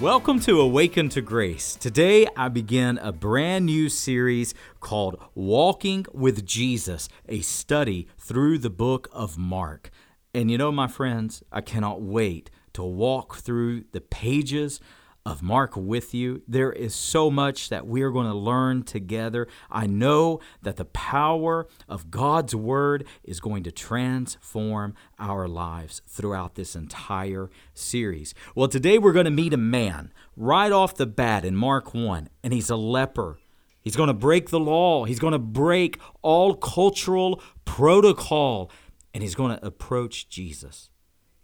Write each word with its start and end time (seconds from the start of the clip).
Welcome 0.00 0.38
to 0.40 0.60
Awaken 0.60 1.08
to 1.08 1.20
Grace. 1.20 1.74
Today 1.74 2.28
I 2.36 2.46
begin 2.46 2.98
a 2.98 3.10
brand 3.10 3.66
new 3.66 3.88
series 3.88 4.54
called 4.78 5.20
Walking 5.34 6.06
with 6.12 6.46
Jesus, 6.46 7.08
a 7.28 7.40
study 7.40 8.06
through 8.16 8.58
the 8.58 8.70
book 8.70 9.08
of 9.10 9.36
Mark. 9.36 9.90
And 10.32 10.52
you 10.52 10.58
know, 10.58 10.70
my 10.70 10.86
friends, 10.86 11.42
I 11.50 11.62
cannot 11.62 12.00
wait 12.00 12.48
to 12.74 12.84
walk 12.84 13.38
through 13.38 13.86
the 13.90 14.00
pages 14.00 14.78
of 15.28 15.42
Mark 15.42 15.76
with 15.76 16.14
you. 16.14 16.40
There 16.48 16.72
is 16.72 16.94
so 16.94 17.30
much 17.30 17.68
that 17.68 17.86
we 17.86 18.00
are 18.00 18.10
going 18.10 18.26
to 18.26 18.34
learn 18.34 18.82
together. 18.82 19.46
I 19.70 19.86
know 19.86 20.40
that 20.62 20.76
the 20.76 20.86
power 20.86 21.68
of 21.86 22.10
God's 22.10 22.54
Word 22.54 23.04
is 23.22 23.38
going 23.38 23.62
to 23.64 23.70
transform 23.70 24.94
our 25.18 25.46
lives 25.46 26.00
throughout 26.08 26.54
this 26.54 26.74
entire 26.74 27.50
series. 27.74 28.32
Well, 28.54 28.68
today 28.68 28.96
we're 28.96 29.12
going 29.12 29.26
to 29.26 29.30
meet 29.30 29.52
a 29.52 29.58
man 29.58 30.14
right 30.34 30.72
off 30.72 30.94
the 30.94 31.06
bat 31.06 31.44
in 31.44 31.54
Mark 31.54 31.92
1, 31.92 32.30
and 32.42 32.54
he's 32.54 32.70
a 32.70 32.76
leper. 32.76 33.38
He's 33.82 33.96
going 33.96 34.08
to 34.08 34.14
break 34.14 34.48
the 34.48 34.58
law, 34.58 35.04
he's 35.04 35.18
going 35.18 35.32
to 35.32 35.38
break 35.38 36.00
all 36.22 36.54
cultural 36.54 37.42
protocol, 37.66 38.70
and 39.12 39.22
he's 39.22 39.34
going 39.34 39.54
to 39.54 39.66
approach 39.66 40.30
Jesus. 40.30 40.88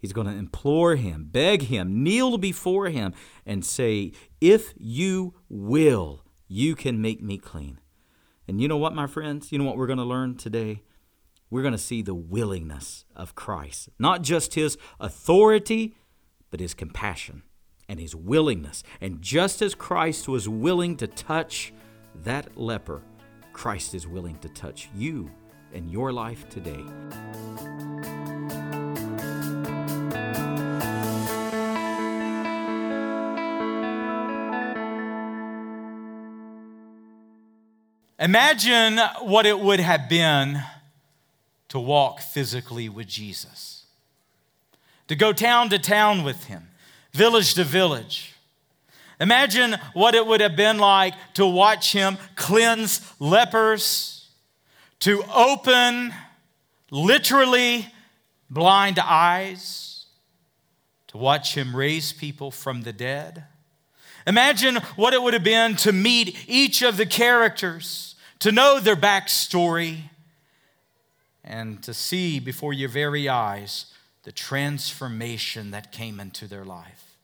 He's 0.05 0.13
going 0.13 0.27
to 0.27 0.33
implore 0.33 0.97
him, 0.97 1.29
beg 1.31 1.63
him, 1.63 2.03
kneel 2.03 2.37
before 2.37 2.89
him, 2.89 3.15
and 3.43 3.65
say, 3.65 4.11
If 4.39 4.71
you 4.77 5.33
will, 5.49 6.23
you 6.47 6.75
can 6.75 7.01
make 7.01 7.23
me 7.23 7.39
clean. 7.39 7.79
And 8.47 8.61
you 8.61 8.67
know 8.67 8.77
what, 8.77 8.93
my 8.93 9.07
friends? 9.07 9.51
You 9.51 9.57
know 9.57 9.63
what 9.63 9.77
we're 9.77 9.87
going 9.87 9.97
to 9.97 10.05
learn 10.05 10.37
today? 10.37 10.83
We're 11.49 11.63
going 11.63 11.71
to 11.71 11.79
see 11.79 12.03
the 12.03 12.13
willingness 12.13 13.03
of 13.15 13.33
Christ, 13.33 13.89
not 13.97 14.21
just 14.21 14.53
his 14.53 14.77
authority, 14.99 15.95
but 16.51 16.59
his 16.59 16.75
compassion 16.75 17.41
and 17.89 17.99
his 17.99 18.15
willingness. 18.15 18.83
And 19.01 19.23
just 19.23 19.59
as 19.63 19.73
Christ 19.73 20.27
was 20.27 20.47
willing 20.47 20.97
to 20.97 21.07
touch 21.07 21.73
that 22.23 22.55
leper, 22.55 23.01
Christ 23.53 23.95
is 23.95 24.05
willing 24.05 24.37
to 24.37 24.49
touch 24.49 24.87
you 24.95 25.31
and 25.73 25.89
your 25.89 26.13
life 26.13 26.47
today. 26.47 26.85
Imagine 38.25 38.97
what 39.21 39.45
it 39.45 39.59
would 39.59 39.79
have 39.79 40.09
been 40.09 40.59
to 41.69 41.79
walk 41.79 42.21
physically 42.21 42.89
with 42.89 43.05
Jesus, 43.05 43.85
to 45.07 45.15
go 45.15 45.31
town 45.31 45.69
to 45.69 45.77
town 45.77 46.23
with 46.23 46.45
him, 46.45 46.69
village 47.13 47.53
to 47.53 47.63
village. 47.63 48.33
Imagine 49.19 49.75
what 49.93 50.15
it 50.15 50.25
would 50.25 50.41
have 50.41 50.55
been 50.55 50.79
like 50.79 51.13
to 51.35 51.45
watch 51.45 51.93
him 51.93 52.17
cleanse 52.35 52.99
lepers, 53.19 54.27
to 55.01 55.23
open 55.31 56.11
literally 56.89 57.93
blind 58.49 58.97
eyes, 58.97 60.07
to 61.09 61.17
watch 61.17 61.55
him 61.55 61.75
raise 61.75 62.11
people 62.11 62.49
from 62.49 62.81
the 62.81 62.91
dead 62.91 63.43
Imagine 64.27 64.77
what 64.95 65.13
it 65.13 65.21
would 65.21 65.33
have 65.33 65.43
been 65.43 65.75
to 65.77 65.91
meet 65.91 66.45
each 66.47 66.81
of 66.81 66.97
the 66.97 67.05
characters, 67.05 68.14
to 68.39 68.51
know 68.51 68.79
their 68.79 68.95
backstory, 68.95 70.09
and 71.43 71.83
to 71.83 71.93
see 71.93 72.39
before 72.39 72.73
your 72.73 72.89
very 72.89 73.29
eyes 73.29 73.93
the 74.23 74.31
transformation 74.31 75.71
that 75.71 75.91
came 75.91 76.19
into 76.19 76.47
their 76.47 76.65
life. 76.65 77.15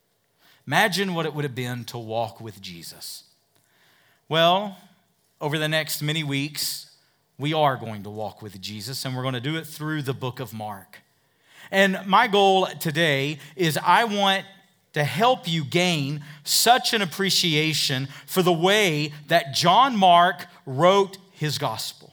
Imagine 0.68 1.16
what 1.16 1.26
it 1.26 1.34
would 1.34 1.44
have 1.44 1.56
been 1.56 1.84
to 1.86 1.98
walk 1.98 2.40
with 2.40 2.62
Jesus. 2.62 3.24
Well, 4.30 4.78
over 5.42 5.58
the 5.58 5.68
next 5.68 6.04
many 6.04 6.24
weeks, 6.24 6.96
we 7.40 7.52
are 7.52 7.76
going 7.76 8.04
to 8.04 8.12
walk 8.12 8.44
with 8.44 8.62
Jesus, 8.62 9.04
and 9.04 9.16
we're 9.16 9.24
going 9.24 9.34
to 9.34 9.42
do 9.42 9.58
it 9.58 9.66
through 9.66 10.04
the 10.04 10.14
book 10.14 10.40
of 10.40 10.54
Mark. 10.54 11.00
And 11.72 12.00
my 12.06 12.28
goal 12.28 12.68
today 12.80 13.40
is 13.56 13.80
I 13.84 14.04
want 14.04 14.46
to 14.94 15.04
help 15.04 15.48
you 15.48 15.64
gain 15.64 16.24
such 16.44 16.94
an 16.94 17.02
appreciation 17.02 18.08
for 18.26 18.42
the 18.42 18.54
way 18.54 19.14
that 19.28 19.54
John 19.54 19.96
Mark 19.96 20.46
wrote 20.66 21.18
his 21.32 21.58
gospel. 21.58 22.12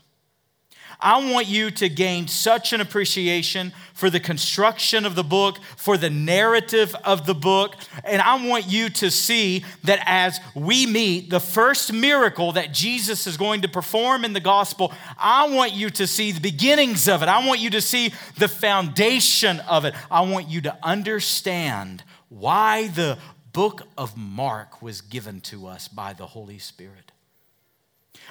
I 1.00 1.31
want 1.31 1.47
you 1.47 1.71
to 1.71 1.88
gain 1.88 2.27
such 2.27 2.72
an 2.72 2.81
appreciation 2.81 3.72
for 3.94 4.11
the 4.11 4.19
construction 4.19 5.06
of 5.06 5.15
the 5.15 5.22
book, 5.22 5.59
for 5.77 5.97
the 5.97 6.11
narrative 6.11 6.94
of 7.05 7.25
the 7.25 7.34
book, 7.34 7.77
and 8.03 8.21
I 8.21 8.44
want 8.44 8.67
you 8.67 8.88
to 8.88 9.11
see 9.11 9.65
that 9.84 10.03
as 10.06 10.41
we 10.56 10.87
meet 10.87 11.31
the 11.31 11.38
first 11.38 11.93
miracle 11.93 12.53
that 12.53 12.72
Jesus 12.72 13.28
is 13.28 13.37
going 13.37 13.62
to 13.62 13.69
perform 13.69 14.25
in 14.25 14.33
the 14.33 14.41
gospel, 14.41 14.93
I 15.17 15.49
want 15.49 15.72
you 15.72 15.88
to 15.91 16.06
see 16.06 16.33
the 16.33 16.41
beginnings 16.41 17.09
of 17.09 17.22
it. 17.22 17.28
I 17.28 17.47
want 17.47 17.61
you 17.61 17.71
to 17.71 17.81
see 17.81 18.12
the 18.37 18.49
foundation 18.49 19.61
of 19.61 19.84
it. 19.84 19.94
I 20.11 20.22
want 20.22 20.49
you 20.49 20.62
to 20.62 20.77
understand 20.83 22.03
why 22.28 22.89
the 22.89 23.19
book 23.53 23.83
of 23.97 24.16
Mark 24.16 24.83
was 24.83 25.00
given 25.00 25.41
to 25.41 25.66
us 25.66 25.89
by 25.89 26.12
the 26.12 26.27
Holy 26.27 26.59
Spirit. 26.59 27.12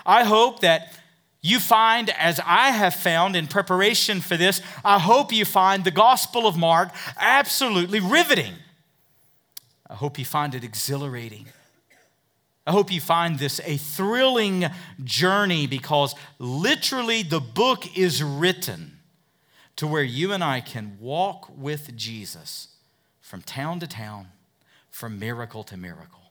I 0.06 0.24
hope 0.24 0.62
that 0.62 0.98
you 1.42 1.60
find, 1.60 2.10
as 2.10 2.40
I 2.46 2.72
have 2.72 2.94
found 2.94 3.36
in 3.36 3.48
preparation 3.48 4.22
for 4.22 4.38
this, 4.38 4.62
I 4.84 5.00
hope 5.00 5.32
you 5.32 5.46
find 5.46 5.84
the 5.84 5.92
Gospel 5.92 6.48
of 6.48 6.58
Mark 6.58 6.90
absolutely 7.20 8.00
riveting. 8.00 8.54
I 9.90 9.96
hope 9.96 10.20
you 10.20 10.26
find 10.26 10.54
it 10.56 10.64
exhilarating. 10.64 11.48
I 12.66 12.72
hope 12.72 12.92
you 12.92 13.00
find 13.00 13.40
this 13.40 13.62
a 13.64 13.78
thrilling 13.78 14.66
journey 15.04 15.68
because 15.68 16.16
literally 16.38 17.24
the 17.24 17.40
book 17.40 17.98
is 17.98 18.22
written 18.22 19.00
to 19.78 19.88
where 19.88 20.04
you 20.04 20.34
and 20.34 20.44
I 20.44 20.60
can 20.60 20.98
walk 21.00 21.50
with 21.56 21.96
Jesus 21.96 22.68
from 23.28 23.42
town 23.42 23.78
to 23.82 23.88
town, 23.88 24.26
from 24.90 25.20
miracle 25.20 25.62
to 25.62 25.76
miracle. 25.76 26.22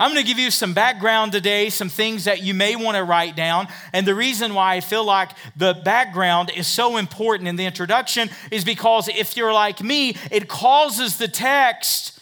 I'm 0.00 0.12
going 0.12 0.24
to 0.24 0.26
give 0.26 0.38
you 0.38 0.50
some 0.50 0.72
background 0.72 1.32
today, 1.32 1.68
some 1.68 1.90
things 1.90 2.24
that 2.24 2.42
you 2.42 2.54
may 2.54 2.74
want 2.74 2.96
to 2.96 3.04
write 3.04 3.36
down. 3.36 3.68
And 3.92 4.06
the 4.06 4.14
reason 4.14 4.54
why 4.54 4.76
I 4.76 4.80
feel 4.80 5.04
like 5.04 5.32
the 5.56 5.74
background 5.84 6.50
is 6.56 6.66
so 6.66 6.96
important 6.96 7.48
in 7.48 7.56
the 7.56 7.66
introduction 7.66 8.30
is 8.50 8.64
because 8.64 9.08
if 9.08 9.36
you're 9.36 9.52
like 9.52 9.82
me, 9.82 10.16
it 10.30 10.48
causes 10.48 11.18
the 11.18 11.28
text 11.28 12.18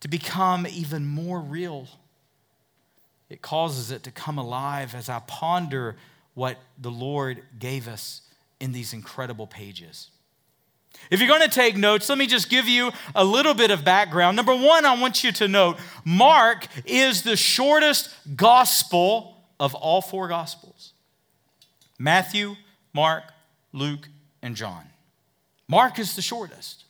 to 0.00 0.08
become 0.08 0.66
even 0.66 1.06
more 1.06 1.38
real. 1.38 1.86
It 3.30 3.40
causes 3.40 3.92
it 3.92 4.02
to 4.02 4.10
come 4.10 4.38
alive 4.38 4.96
as 4.96 5.08
I 5.08 5.20
ponder 5.20 5.94
what 6.34 6.58
the 6.76 6.90
Lord 6.90 7.44
gave 7.56 7.86
us 7.86 8.22
in 8.58 8.72
these 8.72 8.92
incredible 8.92 9.46
pages. 9.46 10.10
If 11.10 11.20
you're 11.20 11.28
going 11.28 11.48
to 11.48 11.48
take 11.48 11.76
notes, 11.76 12.08
let 12.08 12.18
me 12.18 12.26
just 12.26 12.50
give 12.50 12.68
you 12.68 12.92
a 13.14 13.24
little 13.24 13.54
bit 13.54 13.70
of 13.70 13.84
background. 13.84 14.36
Number 14.36 14.54
one, 14.54 14.84
I 14.84 15.00
want 15.00 15.24
you 15.24 15.32
to 15.32 15.48
note 15.48 15.78
Mark 16.04 16.66
is 16.84 17.22
the 17.22 17.36
shortest 17.36 18.10
gospel 18.36 19.36
of 19.58 19.74
all 19.74 20.02
four 20.02 20.28
gospels 20.28 20.92
Matthew, 21.98 22.56
Mark, 22.92 23.24
Luke, 23.72 24.08
and 24.42 24.54
John. 24.54 24.84
Mark 25.66 25.98
is 25.98 26.14
the 26.14 26.22
shortest. 26.22 26.84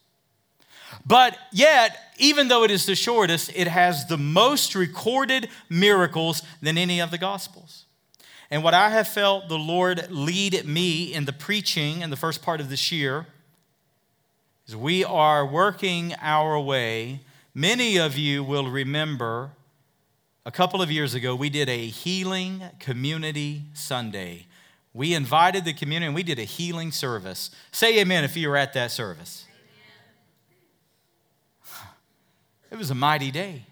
But 1.06 1.37
yet, 1.52 1.96
even 2.19 2.49
though 2.49 2.64
it 2.64 2.70
is 2.70 2.87
the 2.87 2.94
shortest, 2.94 3.50
it 3.55 3.69
has 3.69 4.06
the 4.06 4.19
most 4.19 4.75
recorded 4.75 5.49
miracles 5.69 6.43
than 6.61 6.76
any 6.78 7.00
of 7.00 7.11
the 7.11 7.19
gospels. 7.19 7.84
And 8.50 8.62
what 8.62 8.75
I 8.75 8.90
have 8.90 9.06
felt 9.06 9.49
the 9.49 9.58
Lord 9.58 10.11
lead 10.11 10.64
me 10.67 11.12
in 11.12 11.26
the 11.26 11.32
preaching 11.32 12.00
in 12.00 12.11
the 12.11 12.17
first 12.17 12.43
part 12.43 12.61
of 12.61 12.70
this 12.70 12.90
year 12.90 13.26
as 14.69 14.76
we 14.76 15.03
are 15.03 15.47
working 15.47 16.15
our 16.20 16.61
way, 16.61 17.20
many 17.55 17.97
of 17.97 18.19
you 18.19 18.44
will 18.44 18.70
remember 18.70 19.53
a 20.44 20.50
couple 20.50 20.82
of 20.82 20.91
years 20.91 21.15
ago, 21.15 21.35
we 21.35 21.50
did 21.50 21.69
a 21.69 21.87
healing 21.87 22.62
community 22.79 23.65
Sunday. 23.75 24.47
We 24.94 25.15
invited 25.15 25.65
the 25.65 25.73
community 25.73 26.06
and 26.06 26.15
we 26.15 26.23
did 26.23 26.38
a 26.38 26.44
healing 26.44 26.93
service. 26.93 27.50
Say 27.70 27.99
amen 28.00 28.25
if 28.25 28.37
you 28.37 28.49
were 28.49 28.56
at 28.56 28.73
that 28.75 28.91
service. 28.91 29.47
It 32.70 32.76
was 32.76 32.91
a 32.91 32.94
mighty 32.94 33.31
day. 33.31 33.65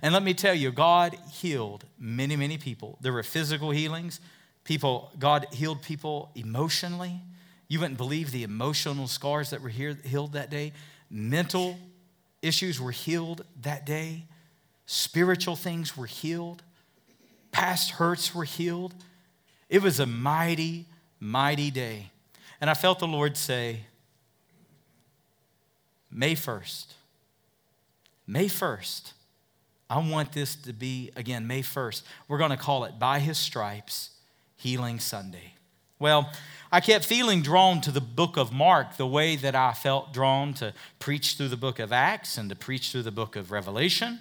And 0.00 0.12
let 0.12 0.22
me 0.22 0.34
tell 0.34 0.54
you, 0.54 0.70
God 0.70 1.16
healed 1.32 1.84
many, 1.98 2.36
many 2.36 2.58
people. 2.58 2.98
There 3.00 3.12
were 3.12 3.22
physical 3.24 3.70
healings. 3.70 4.20
People, 4.62 5.10
God 5.18 5.46
healed 5.52 5.82
people 5.82 6.30
emotionally. 6.34 7.20
You 7.74 7.80
wouldn't 7.80 7.98
believe 7.98 8.30
the 8.30 8.44
emotional 8.44 9.08
scars 9.08 9.50
that 9.50 9.60
were 9.60 9.68
healed 9.68 10.34
that 10.34 10.48
day. 10.48 10.72
Mental 11.10 11.76
issues 12.40 12.80
were 12.80 12.92
healed 12.92 13.44
that 13.62 13.84
day. 13.84 14.26
Spiritual 14.86 15.56
things 15.56 15.96
were 15.96 16.06
healed. 16.06 16.62
Past 17.50 17.90
hurts 17.90 18.32
were 18.32 18.44
healed. 18.44 18.94
It 19.68 19.82
was 19.82 19.98
a 19.98 20.06
mighty, 20.06 20.86
mighty 21.18 21.72
day. 21.72 22.12
And 22.60 22.70
I 22.70 22.74
felt 22.74 23.00
the 23.00 23.08
Lord 23.08 23.36
say, 23.36 23.80
May 26.12 26.36
1st, 26.36 26.92
May 28.24 28.46
1st, 28.46 29.14
I 29.90 29.98
want 29.98 30.30
this 30.30 30.54
to 30.54 30.72
be, 30.72 31.10
again, 31.16 31.48
May 31.48 31.62
1st. 31.62 32.02
We're 32.28 32.38
going 32.38 32.52
to 32.52 32.56
call 32.56 32.84
it 32.84 33.00
By 33.00 33.18
His 33.18 33.36
Stripes, 33.36 34.10
Healing 34.54 35.00
Sunday. 35.00 35.54
Well, 35.98 36.30
I 36.74 36.80
kept 36.80 37.04
feeling 37.04 37.40
drawn 37.40 37.80
to 37.82 37.92
the 37.92 38.00
book 38.00 38.36
of 38.36 38.52
Mark 38.52 38.96
the 38.96 39.06
way 39.06 39.36
that 39.36 39.54
I 39.54 39.74
felt 39.74 40.12
drawn 40.12 40.54
to 40.54 40.74
preach 40.98 41.34
through 41.36 41.50
the 41.50 41.56
book 41.56 41.78
of 41.78 41.92
Acts 41.92 42.36
and 42.36 42.50
to 42.50 42.56
preach 42.56 42.90
through 42.90 43.04
the 43.04 43.12
book 43.12 43.36
of 43.36 43.52
Revelation. 43.52 44.18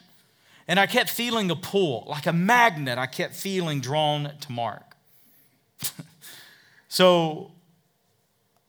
And 0.67 0.79
I 0.79 0.85
kept 0.85 1.09
feeling 1.09 1.49
a 1.49 1.55
pull, 1.55 2.05
like 2.07 2.27
a 2.27 2.31
magnet, 2.31 2.99
I 2.99 3.07
kept 3.07 3.33
feeling 3.33 3.81
drawn 3.81 4.33
to 4.39 4.51
Mark. 4.51 4.95
so 6.87 7.53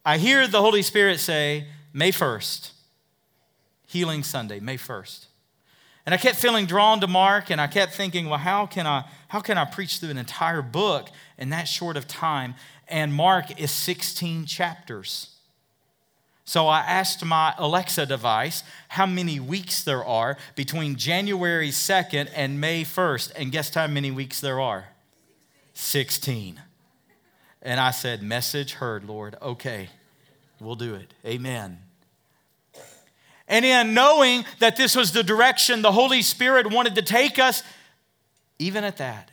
I 0.03 0.17
hear 0.17 0.49
the 0.49 0.63
Holy 0.63 0.81
Spirit 0.81 1.21
say, 1.21 1.67
May 1.93 2.11
1st, 2.11 2.71
Healing 3.87 4.23
Sunday, 4.23 4.61
May 4.61 4.79
1st. 4.79 5.27
And 6.07 6.15
I 6.15 6.19
kept 6.19 6.37
feeling 6.37 6.67
drawn 6.67 7.01
to 7.01 7.07
Mark, 7.07 7.51
and 7.51 7.61
I 7.61 7.67
kept 7.67 7.93
thinking, 7.93 8.29
well, 8.29 8.39
how 8.39 8.67
can 8.67 8.87
I, 8.87 9.05
how 9.29 9.41
can 9.41 9.57
I 9.57 9.65
preach 9.65 9.99
through 9.99 10.11
an 10.11 10.19
entire 10.19 10.61
book 10.61 11.09
in 11.39 11.51
that 11.51 11.65
short 11.65 11.97
of 11.97 12.07
time? 12.07 12.55
And 12.89 13.15
Mark 13.15 13.61
is 13.61 13.71
16 13.71 14.47
chapters. 14.47 15.35
So 16.45 16.69
I 16.69 16.81
asked 16.81 17.25
my 17.25 17.55
Alexa 17.57 18.05
device 18.07 18.63
how 18.89 19.07
many 19.07 19.41
weeks 19.41 19.83
there 19.83 20.05
are 20.05 20.37
between 20.55 20.97
January 20.97 21.71
2nd 21.71 22.29
and 22.35 22.61
May 22.61 22.85
1st. 22.85 23.33
And 23.37 23.51
guess 23.51 23.73
how 23.73 23.87
many 23.87 24.11
weeks 24.11 24.41
there 24.41 24.61
are? 24.61 24.89
16. 25.73 26.61
And 27.63 27.81
I 27.81 27.91
said, 27.93 28.23
Message 28.23 28.75
heard, 28.75 29.05
Lord. 29.05 29.37
Okay, 29.41 29.89
we'll 30.61 30.75
do 30.75 30.95
it. 30.95 31.15
Amen. 31.25 31.79
And 33.49 33.65
in 33.65 33.95
knowing 33.95 34.45
that 34.59 34.77
this 34.77 34.95
was 34.95 35.13
the 35.13 35.23
direction 35.23 35.83
the 35.83 35.93
Holy 35.93 36.23
Spirit 36.23 36.71
wanted 36.71 36.95
to 36.95 37.03
take 37.03 37.39
us, 37.39 37.63
even 38.59 38.85
at 38.85 38.99
that, 38.99 39.31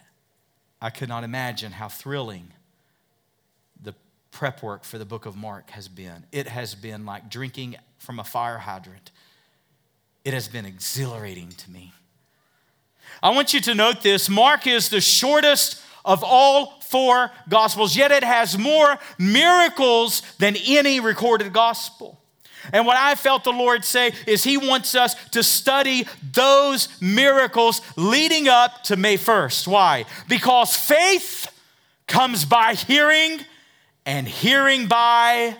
I 0.81 0.89
could 0.89 1.09
not 1.09 1.24
imagine 1.24 1.74
how 1.74 1.89
thrilling 1.89 2.54
prep 4.31 4.63
work 4.63 4.83
for 4.83 4.98
the 4.98 5.06
book 5.06 5.25
of 5.25 5.36
Mark 5.36 5.69
has 5.72 5.88
been. 5.88 6.25
It 6.31 6.48
has 6.48 6.74
been 6.75 7.06
like 7.06 7.30
drinking 7.30 7.75
from 7.98 8.19
a 8.19 8.24
fire 8.24 8.57
hydrant, 8.57 9.12
it 10.25 10.33
has 10.33 10.48
been 10.48 10.66
exhilarating 10.66 11.50
to 11.50 11.72
me. 11.72 11.94
I 13.22 13.30
want 13.31 13.54
you 13.54 13.62
to 13.62 13.75
note 13.75 14.01
this 14.01 14.30
Mark 14.30 14.66
is 14.66 14.89
the 14.89 15.01
shortest 15.01 15.81
of 16.04 16.24
all 16.24 16.80
four 16.81 17.31
gospels, 17.48 17.95
yet 17.95 18.12
it 18.12 18.24
has 18.24 18.57
more 18.57 18.98
miracles 19.19 20.22
than 20.39 20.56
any 20.66 21.00
recorded 21.00 21.54
gospel. 21.54 22.19
And 22.74 22.86
what 22.86 22.98
I 22.98 23.16
felt 23.16 23.44
the 23.44 23.51
Lord 23.51 23.83
say 23.83 24.13
is 24.28 24.44
He 24.44 24.57
wants 24.57 24.95
us 24.95 25.16
to 25.30 25.44
study 25.44 26.07
those 26.33 26.89
miracles 27.01 27.81
leading 27.95 28.48
up 28.48 28.83
to 28.83 28.95
May 28.95 29.18
1st. 29.18 29.68
Why? 29.68 30.06
Because 30.28 30.75
faith 30.75 31.48
comes 32.07 32.45
by 32.45 32.75
hearing, 32.75 33.39
and 34.06 34.27
hearing 34.27 34.88
by 34.88 35.56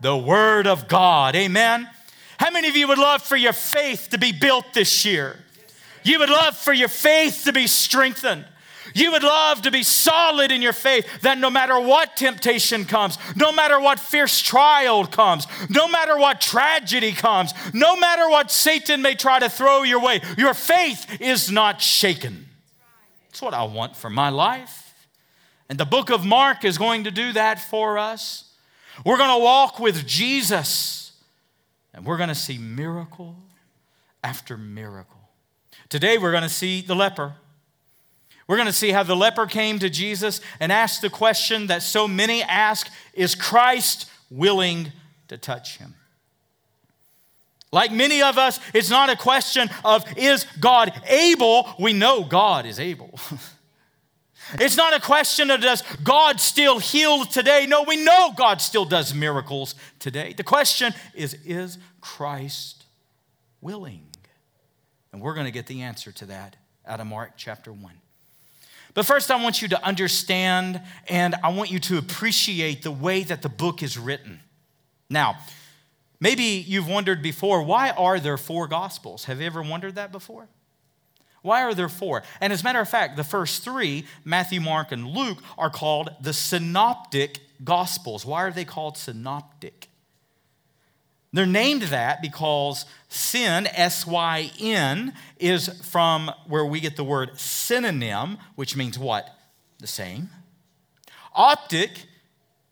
the 0.00 0.16
Word 0.16 0.66
of 0.66 0.88
God. 0.88 1.34
Amen. 1.34 1.88
How 2.38 2.50
many 2.50 2.68
of 2.68 2.76
you 2.76 2.88
would 2.88 2.98
love 2.98 3.22
for 3.22 3.36
your 3.36 3.52
faith 3.52 4.08
to 4.10 4.18
be 4.18 4.32
built 4.32 4.74
this 4.74 5.04
year? 5.04 5.38
You 6.02 6.18
would 6.20 6.30
love 6.30 6.56
for 6.56 6.72
your 6.72 6.88
faith 6.88 7.42
to 7.44 7.52
be 7.52 7.66
strengthened. 7.66 8.44
You 8.94 9.12
would 9.12 9.24
love 9.24 9.62
to 9.62 9.70
be 9.70 9.82
solid 9.82 10.52
in 10.52 10.62
your 10.62 10.72
faith 10.72 11.06
that 11.22 11.38
no 11.38 11.50
matter 11.50 11.78
what 11.78 12.16
temptation 12.16 12.84
comes, 12.84 13.18
no 13.34 13.52
matter 13.52 13.80
what 13.80 13.98
fierce 13.98 14.40
trial 14.40 15.04
comes, 15.06 15.46
no 15.68 15.88
matter 15.88 16.16
what 16.16 16.40
tragedy 16.40 17.12
comes, 17.12 17.52
no 17.74 17.96
matter 17.96 18.28
what 18.28 18.50
Satan 18.50 19.02
may 19.02 19.14
try 19.14 19.38
to 19.38 19.50
throw 19.50 19.82
your 19.82 20.00
way, 20.00 20.20
your 20.38 20.54
faith 20.54 21.20
is 21.20 21.50
not 21.50 21.82
shaken. 21.82 22.46
That's 23.28 23.42
what 23.42 23.54
I 23.54 23.64
want 23.64 23.96
for 23.96 24.08
my 24.08 24.30
life. 24.30 24.85
And 25.68 25.78
the 25.78 25.84
book 25.84 26.10
of 26.10 26.24
Mark 26.24 26.64
is 26.64 26.78
going 26.78 27.04
to 27.04 27.10
do 27.10 27.32
that 27.32 27.58
for 27.58 27.98
us. 27.98 28.44
We're 29.04 29.18
going 29.18 29.38
to 29.38 29.44
walk 29.44 29.78
with 29.78 30.06
Jesus 30.06 31.12
and 31.92 32.04
we're 32.04 32.16
going 32.16 32.28
to 32.28 32.34
see 32.34 32.58
miracle 32.58 33.36
after 34.22 34.56
miracle. 34.56 35.16
Today, 35.88 36.18
we're 36.18 36.30
going 36.30 36.42
to 36.42 36.48
see 36.48 36.82
the 36.82 36.94
leper. 36.94 37.34
We're 38.48 38.56
going 38.56 38.66
to 38.66 38.72
see 38.72 38.90
how 38.90 39.02
the 39.02 39.16
leper 39.16 39.46
came 39.46 39.78
to 39.80 39.90
Jesus 39.90 40.40
and 40.60 40.70
asked 40.70 41.00
the 41.00 41.10
question 41.10 41.66
that 41.68 41.82
so 41.82 42.06
many 42.06 42.42
ask 42.42 42.88
Is 43.14 43.34
Christ 43.34 44.08
willing 44.30 44.92
to 45.28 45.38
touch 45.38 45.78
him? 45.78 45.94
Like 47.72 47.92
many 47.92 48.22
of 48.22 48.38
us, 48.38 48.60
it's 48.72 48.90
not 48.90 49.10
a 49.10 49.16
question 49.16 49.68
of 49.84 50.04
is 50.16 50.46
God 50.60 50.92
able? 51.08 51.68
We 51.78 51.92
know 51.92 52.24
God 52.24 52.66
is 52.66 52.78
able. 52.78 53.18
it's 54.54 54.76
not 54.76 54.94
a 54.94 55.00
question 55.00 55.50
of 55.50 55.60
does 55.60 55.82
God 56.02 56.40
still 56.40 56.78
heal 56.78 57.24
today? 57.24 57.66
No, 57.68 57.82
we 57.82 57.96
know 57.96 58.32
God 58.36 58.60
still 58.60 58.84
does 58.84 59.14
miracles 59.14 59.74
today. 59.98 60.32
The 60.32 60.44
question 60.44 60.94
is 61.14 61.34
is 61.44 61.78
Christ 62.00 62.84
willing? 63.60 64.06
And 65.12 65.20
we're 65.20 65.34
going 65.34 65.46
to 65.46 65.52
get 65.52 65.66
the 65.66 65.82
answer 65.82 66.12
to 66.12 66.26
that 66.26 66.56
out 66.86 67.00
of 67.00 67.06
Mark 67.06 67.32
chapter 67.36 67.72
1. 67.72 67.92
But 68.94 69.04
first, 69.04 69.30
I 69.30 69.42
want 69.42 69.60
you 69.60 69.68
to 69.68 69.84
understand 69.84 70.80
and 71.08 71.34
I 71.42 71.50
want 71.50 71.70
you 71.70 71.78
to 71.80 71.98
appreciate 71.98 72.82
the 72.82 72.90
way 72.90 73.24
that 73.24 73.42
the 73.42 73.48
book 73.48 73.82
is 73.82 73.98
written. 73.98 74.40
Now, 75.10 75.38
maybe 76.18 76.42
you've 76.42 76.88
wondered 76.88 77.22
before 77.22 77.62
why 77.62 77.90
are 77.90 78.18
there 78.18 78.38
four 78.38 78.66
gospels? 78.68 79.24
Have 79.24 79.40
you 79.40 79.46
ever 79.46 79.62
wondered 79.62 79.96
that 79.96 80.12
before? 80.12 80.48
Why 81.46 81.62
are 81.62 81.74
there 81.74 81.88
four? 81.88 82.24
And 82.40 82.52
as 82.52 82.60
a 82.60 82.64
matter 82.64 82.80
of 82.80 82.88
fact, 82.88 83.16
the 83.16 83.24
first 83.24 83.62
three, 83.62 84.04
Matthew, 84.24 84.60
Mark, 84.60 84.90
and 84.90 85.06
Luke, 85.06 85.38
are 85.56 85.70
called 85.70 86.10
the 86.20 86.32
synoptic 86.32 87.38
gospels. 87.62 88.26
Why 88.26 88.42
are 88.42 88.50
they 88.50 88.64
called 88.64 88.98
synoptic? 88.98 89.88
They're 91.32 91.46
named 91.46 91.82
that 91.82 92.20
because 92.20 92.84
syn, 93.08 93.68
S 93.68 94.06
Y 94.06 94.50
N, 94.58 95.14
is 95.38 95.68
from 95.88 96.32
where 96.46 96.64
we 96.64 96.80
get 96.80 96.96
the 96.96 97.04
word 97.04 97.38
synonym, 97.38 98.38
which 98.56 98.76
means 98.76 98.98
what? 98.98 99.28
The 99.78 99.86
same. 99.86 100.30
Optic 101.34 102.06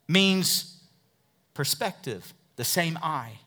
means 0.09 0.83
perspective, 1.53 2.35
the 2.57 2.65
same 2.65 2.99
eye. 3.03 3.39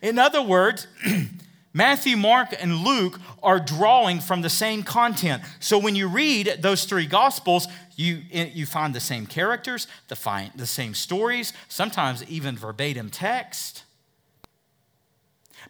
In 0.00 0.18
other 0.18 0.42
words, 0.42 0.86
Matthew, 1.72 2.16
Mark, 2.16 2.54
and 2.58 2.76
Luke 2.76 3.18
are 3.42 3.58
drawing 3.58 4.20
from 4.20 4.42
the 4.42 4.50
same 4.50 4.82
content. 4.82 5.42
So 5.58 5.78
when 5.78 5.96
you 5.96 6.06
read 6.06 6.58
those 6.60 6.84
three 6.84 7.06
gospels, 7.06 7.66
you, 7.96 8.22
you 8.30 8.66
find 8.66 8.94
the 8.94 9.00
same 9.00 9.26
characters, 9.26 9.86
the, 10.08 10.50
the 10.54 10.66
same 10.66 10.94
stories, 10.94 11.52
sometimes 11.68 12.24
even 12.28 12.56
verbatim 12.56 13.08
text 13.08 13.84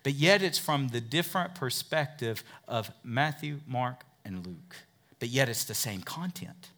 but 0.02 0.14
yet 0.14 0.42
it's 0.42 0.58
from 0.58 0.88
the 0.88 1.00
different 1.00 1.54
perspective 1.54 2.42
of 2.66 2.90
Matthew, 3.04 3.60
Mark, 3.66 4.04
and 4.24 4.46
Luke. 4.46 4.76
But 5.20 5.28
yet 5.28 5.48
it's 5.48 5.64
the 5.64 5.74
same 5.74 6.02
content. 6.02 6.70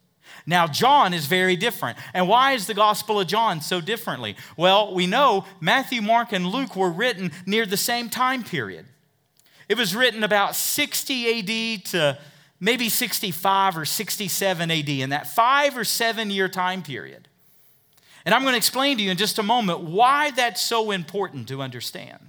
Now, 0.45 0.67
John 0.67 1.13
is 1.13 1.25
very 1.25 1.55
different. 1.55 1.97
And 2.13 2.27
why 2.27 2.53
is 2.53 2.67
the 2.67 2.73
Gospel 2.73 3.19
of 3.19 3.27
John 3.27 3.61
so 3.61 3.79
differently? 3.79 4.35
Well, 4.57 4.93
we 4.93 5.07
know 5.07 5.45
Matthew, 5.59 6.01
Mark, 6.01 6.33
and 6.33 6.47
Luke 6.47 6.75
were 6.75 6.89
written 6.89 7.31
near 7.45 7.65
the 7.65 7.77
same 7.77 8.09
time 8.09 8.43
period. 8.43 8.85
It 9.67 9.77
was 9.77 9.95
written 9.95 10.23
about 10.23 10.55
60 10.55 11.39
AD 11.39 11.85
to 11.85 12.17
maybe 12.59 12.89
65 12.89 13.77
or 13.77 13.85
67 13.85 14.71
AD, 14.71 14.89
in 14.89 15.09
that 15.09 15.27
five 15.27 15.77
or 15.77 15.83
seven 15.83 16.29
year 16.29 16.47
time 16.47 16.83
period. 16.83 17.27
And 18.25 18.33
I'm 18.33 18.41
going 18.41 18.53
to 18.53 18.57
explain 18.57 18.97
to 18.97 19.03
you 19.03 19.11
in 19.11 19.17
just 19.17 19.37
a 19.37 19.43
moment 19.43 19.81
why 19.81 20.31
that's 20.31 20.61
so 20.61 20.91
important 20.91 21.47
to 21.49 21.61
understand. 21.61 22.19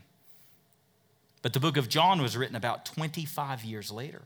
But 1.43 1.53
the 1.53 1.61
book 1.61 1.77
of 1.77 1.89
John 1.89 2.21
was 2.21 2.37
written 2.37 2.57
about 2.57 2.85
25 2.85 3.65
years 3.65 3.91
later. 3.91 4.23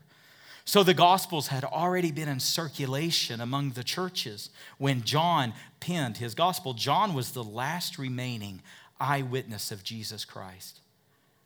So 0.65 0.83
the 0.83 0.93
Gospels 0.93 1.47
had 1.47 1.63
already 1.63 2.11
been 2.11 2.27
in 2.27 2.39
circulation 2.39 3.41
among 3.41 3.71
the 3.71 3.83
churches 3.83 4.49
when 4.77 5.03
John 5.03 5.53
penned 5.79 6.17
his 6.17 6.35
Gospel. 6.35 6.73
John 6.73 7.13
was 7.13 7.31
the 7.31 7.43
last 7.43 7.97
remaining 7.97 8.61
eyewitness 8.99 9.71
of 9.71 9.83
Jesus 9.83 10.25
Christ, 10.25 10.79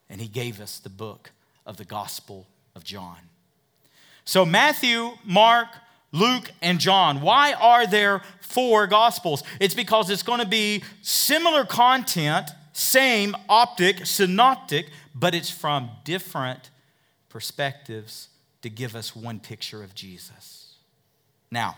and 0.10 0.20
he 0.20 0.28
gave 0.28 0.60
us 0.60 0.80
the 0.80 0.90
book 0.90 1.32
of 1.66 1.78
the 1.78 1.86
Gospel 1.86 2.48
of 2.76 2.84
John. 2.84 3.18
So 4.26 4.46
Matthew, 4.46 5.12
Mark, 5.24 5.68
Luke, 6.12 6.52
and 6.62 6.80
John. 6.80 7.22
Why 7.22 7.54
are 7.54 7.86
there 7.86 8.22
four 8.40 8.88
Gospels? 8.88 9.44
It's 9.60 9.74
because 9.74 10.10
it's 10.10 10.24
going 10.24 10.40
to 10.40 10.48
be 10.48 10.84
similar 11.02 11.66
content, 11.66 12.50
same 12.74 13.36
optic, 13.50 14.06
synoptic, 14.06 14.88
but 15.14 15.36
it's 15.36 15.50
from 15.50 15.90
different 16.04 16.70
perspectives 17.30 18.30
to 18.62 18.70
give 18.70 18.96
us 18.96 19.16
one 19.16 19.40
picture 19.40 19.84
of 19.84 19.94
Jesus. 19.94 20.76
Now, 21.52 21.76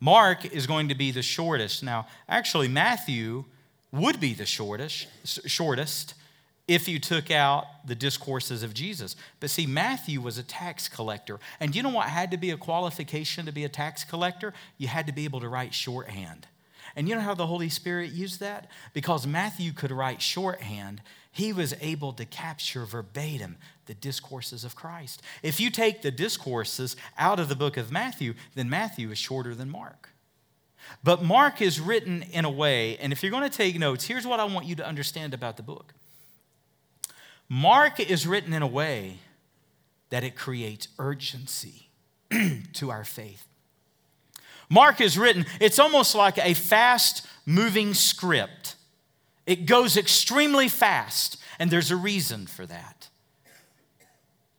Mark 0.00 0.44
is 0.46 0.66
going 0.66 0.88
to 0.88 0.94
be 0.94 1.10
the 1.10 1.22
shortest. 1.22 1.82
Now, 1.82 2.06
actually, 2.28 2.68
Matthew 2.68 3.44
would 3.92 4.18
be 4.20 4.34
the 4.34 4.46
shortest, 4.46 5.06
shortest 5.24 6.14
if 6.66 6.88
you 6.88 6.98
took 6.98 7.30
out 7.30 7.66
the 7.86 7.94
discourses 7.94 8.62
of 8.62 8.72
Jesus. 8.72 9.16
But 9.40 9.50
see, 9.50 9.66
Matthew 9.66 10.20
was 10.20 10.38
a 10.38 10.42
tax 10.42 10.88
collector. 10.88 11.38
And 11.60 11.76
you 11.76 11.82
know 11.82 11.90
what 11.90 12.06
had 12.06 12.30
to 12.30 12.36
be 12.36 12.50
a 12.50 12.56
qualification 12.56 13.46
to 13.46 13.52
be 13.52 13.64
a 13.64 13.68
tax 13.68 14.02
collector? 14.04 14.54
You 14.78 14.88
had 14.88 15.06
to 15.06 15.12
be 15.12 15.24
able 15.24 15.40
to 15.40 15.48
write 15.48 15.74
shorthand. 15.74 16.46
And 16.96 17.08
you 17.08 17.14
know 17.14 17.20
how 17.20 17.34
the 17.34 17.46
Holy 17.46 17.68
Spirit 17.68 18.12
used 18.12 18.40
that? 18.40 18.70
Because 18.92 19.26
Matthew 19.26 19.72
could 19.72 19.90
write 19.90 20.22
shorthand, 20.22 21.02
he 21.32 21.52
was 21.52 21.74
able 21.80 22.12
to 22.12 22.24
capture 22.24 22.84
verbatim 22.84 23.56
the 23.86 23.94
discourses 23.94 24.64
of 24.64 24.76
Christ. 24.76 25.20
If 25.42 25.60
you 25.60 25.70
take 25.70 26.02
the 26.02 26.12
discourses 26.12 26.96
out 27.18 27.40
of 27.40 27.48
the 27.48 27.56
book 27.56 27.76
of 27.76 27.90
Matthew, 27.90 28.34
then 28.54 28.70
Matthew 28.70 29.10
is 29.10 29.18
shorter 29.18 29.54
than 29.54 29.68
Mark. 29.68 30.10
But 31.02 31.24
Mark 31.24 31.60
is 31.60 31.80
written 31.80 32.22
in 32.22 32.44
a 32.44 32.50
way, 32.50 32.96
and 32.98 33.12
if 33.12 33.22
you're 33.22 33.32
going 33.32 33.48
to 33.48 33.56
take 33.56 33.78
notes, 33.78 34.04
here's 34.04 34.26
what 34.26 34.38
I 34.38 34.44
want 34.44 34.66
you 34.66 34.76
to 34.76 34.86
understand 34.86 35.34
about 35.34 35.56
the 35.56 35.62
book. 35.62 35.94
Mark 37.48 38.00
is 38.00 38.26
written 38.26 38.52
in 38.52 38.62
a 38.62 38.66
way 38.66 39.18
that 40.10 40.24
it 40.24 40.36
creates 40.36 40.88
urgency 40.98 41.88
to 42.72 42.90
our 42.90 43.04
faith. 43.04 43.46
Mark 44.68 45.00
is 45.00 45.18
written, 45.18 45.44
it's 45.60 45.78
almost 45.78 46.14
like 46.14 46.38
a 46.38 46.54
fast 46.54 47.26
moving 47.46 47.94
script. 47.94 48.76
It 49.46 49.66
goes 49.66 49.96
extremely 49.96 50.68
fast, 50.68 51.36
and 51.58 51.70
there's 51.70 51.90
a 51.90 51.96
reason 51.96 52.46
for 52.46 52.64
that. 52.66 53.08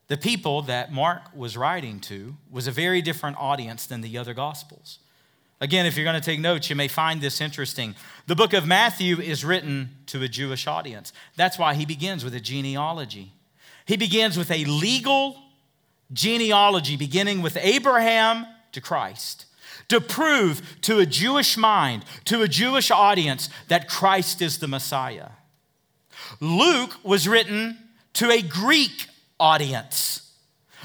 The 0.08 0.18
people 0.18 0.62
that 0.63 0.94
Mark 0.94 1.36
was 1.36 1.58
writing 1.58 2.00
to 2.01 2.36
was 2.51 2.68
a 2.68 2.72
very 2.72 3.01
different 3.01 3.38
audience 3.39 3.88
than 3.88 4.01
the 4.01 4.18
other 4.18 4.36
gospels. 4.36 5.00
Again, 5.65 5.88
if 5.88 5.98
you're 5.98 6.05
going 6.05 6.13
to 6.13 6.24
take 6.24 6.39
notes, 6.39 6.69
you 6.69 6.75
may 6.75 6.88
find 6.88 7.19
this 7.19 7.41
interesting. 7.41 7.95
The 8.27 8.36
book 8.36 8.53
of 8.53 8.67
Matthew 8.67 9.19
is 9.19 9.43
written 9.43 9.89
to 10.05 10.22
a 10.22 10.27
Jewish 10.27 10.67
audience. 10.67 11.12
That's 11.38 11.57
why 11.57 11.74
he 11.74 11.88
begins 11.88 12.24
with 12.24 12.36
a 12.36 12.39
genealogy. 12.39 13.31
He 13.88 13.98
begins 13.98 14.38
with 14.38 14.51
a 14.51 14.63
legal 14.65 15.36
genealogy, 16.13 16.98
beginning 16.98 17.41
with 17.41 17.57
Abraham 17.60 18.45
to 18.74 18.79
Christ, 18.79 19.48
to 19.88 20.00
prove 20.00 20.62
to 20.81 21.00
a 21.00 21.05
Jewish 21.07 21.57
mind, 21.57 22.05
to 22.25 22.43
a 22.43 22.48
Jewish 22.48 22.91
audience, 22.91 23.50
that 23.67 23.89
Christ 23.89 24.43
is 24.43 24.60
the 24.60 24.67
Messiah. 24.67 25.29
Luke 26.39 27.03
was 27.03 27.27
written 27.27 27.75
to 28.13 28.29
a 28.29 28.43
Greek 28.43 29.07
audience. 29.39 30.31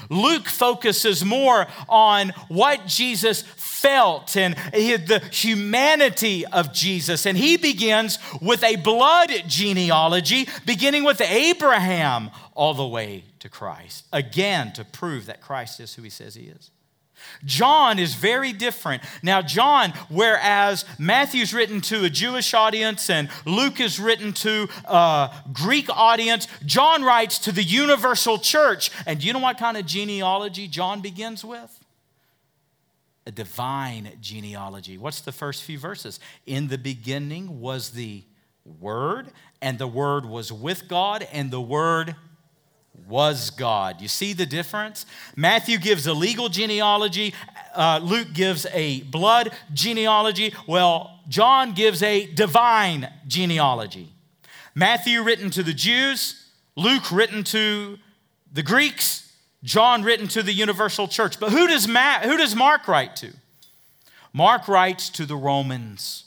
Luke 0.09 0.47
focuses 0.47 1.23
more 1.23 1.67
on 1.87 2.29
what 2.47 2.87
Jesus 2.87 3.43
felt 3.81 4.37
and 4.37 4.55
the 4.55 5.21
humanity 5.31 6.45
of 6.45 6.71
Jesus. 6.71 7.25
And 7.25 7.37
he 7.37 7.57
begins 7.57 8.19
with 8.41 8.63
a 8.63 8.75
blood 8.75 9.31
genealogy, 9.47 10.47
beginning 10.65 11.03
with 11.03 11.21
Abraham 11.21 12.29
all 12.53 12.73
the 12.73 12.85
way 12.85 13.23
to 13.39 13.49
Christ, 13.49 14.05
again 14.13 14.71
to 14.73 14.85
prove 14.85 15.25
that 15.25 15.41
Christ 15.41 15.79
is 15.79 15.95
who 15.95 16.03
he 16.03 16.09
says 16.09 16.35
he 16.35 16.43
is. 16.43 16.69
John 17.45 17.99
is 17.99 18.15
very 18.15 18.51
different. 18.51 19.03
Now, 19.21 19.41
John, 19.41 19.93
whereas 20.09 20.85
Matthew's 20.97 21.53
written 21.53 21.81
to 21.81 22.03
a 22.03 22.09
Jewish 22.09 22.53
audience 22.53 23.09
and 23.09 23.29
Luke 23.45 23.79
is 23.79 23.99
written 23.99 24.33
to 24.33 24.67
a 24.85 25.31
Greek 25.53 25.89
audience, 25.89 26.47
John 26.65 27.03
writes 27.03 27.39
to 27.39 27.51
the 27.51 27.63
universal 27.63 28.37
church. 28.37 28.91
And 29.05 29.23
you 29.23 29.33
know 29.33 29.39
what 29.39 29.57
kind 29.57 29.77
of 29.77 29.85
genealogy 29.85 30.67
John 30.67 31.01
begins 31.01 31.45
with? 31.45 31.80
A 33.25 33.31
divine 33.31 34.17
genealogy. 34.19 34.97
What's 34.97 35.21
the 35.21 35.31
first 35.31 35.63
few 35.63 35.77
verses? 35.77 36.19
In 36.45 36.67
the 36.67 36.77
beginning 36.77 37.59
was 37.61 37.91
the 37.91 38.23
Word, 38.79 39.31
and 39.61 39.77
the 39.77 39.87
Word 39.87 40.25
was 40.25 40.51
with 40.51 40.87
God, 40.87 41.27
and 41.31 41.51
the 41.51 41.61
Word 41.61 42.15
was 43.07 43.49
God. 43.49 44.01
You 44.01 44.07
see 44.07 44.33
the 44.33 44.45
difference? 44.45 45.05
Matthew 45.35 45.77
gives 45.77 46.07
a 46.07 46.13
legal 46.13 46.49
genealogy, 46.49 47.33
uh, 47.75 47.99
Luke 48.01 48.33
gives 48.33 48.65
a 48.67 49.01
blood 49.03 49.51
genealogy. 49.73 50.53
Well, 50.67 51.19
John 51.27 51.73
gives 51.73 52.03
a 52.03 52.25
divine 52.25 53.09
genealogy. 53.27 54.13
Matthew 54.75 55.21
written 55.23 55.49
to 55.51 55.63
the 55.63 55.73
Jews, 55.73 56.49
Luke 56.75 57.11
written 57.11 57.43
to 57.45 57.97
the 58.51 58.63
Greeks, 58.63 59.30
John 59.63 60.03
written 60.03 60.27
to 60.29 60.43
the 60.43 60.53
universal 60.53 61.07
church. 61.07 61.39
But 61.39 61.51
who 61.51 61.67
does, 61.67 61.87
Ma- 61.87 62.19
who 62.19 62.37
does 62.37 62.55
Mark 62.55 62.87
write 62.87 63.15
to? 63.17 63.31
Mark 64.33 64.67
writes 64.67 65.09
to 65.09 65.25
the 65.25 65.35
Romans. 65.35 66.25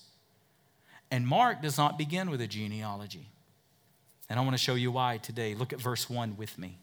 And 1.11 1.27
Mark 1.27 1.63
does 1.63 1.79
not 1.79 1.99
begin 1.99 2.31
with 2.31 2.41
a 2.41 2.47
genealogy. 2.47 3.29
And 4.29 4.39
I 4.39 4.43
want 4.43 4.55
to 4.55 4.63
show 4.63 4.75
you 4.75 4.91
why 4.93 5.19
today. 5.19 5.55
Look 5.55 5.73
at 5.73 5.81
verse 5.81 6.09
1 6.09 6.37
with 6.37 6.59
me. 6.59 6.79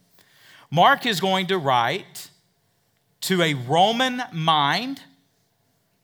Mark 0.69 1.05
is 1.05 1.19
going 1.19 1.47
to 1.47 1.57
write 1.57 2.29
to 3.21 3.41
a 3.41 3.53
Roman 3.53 4.21
mind, 4.31 5.01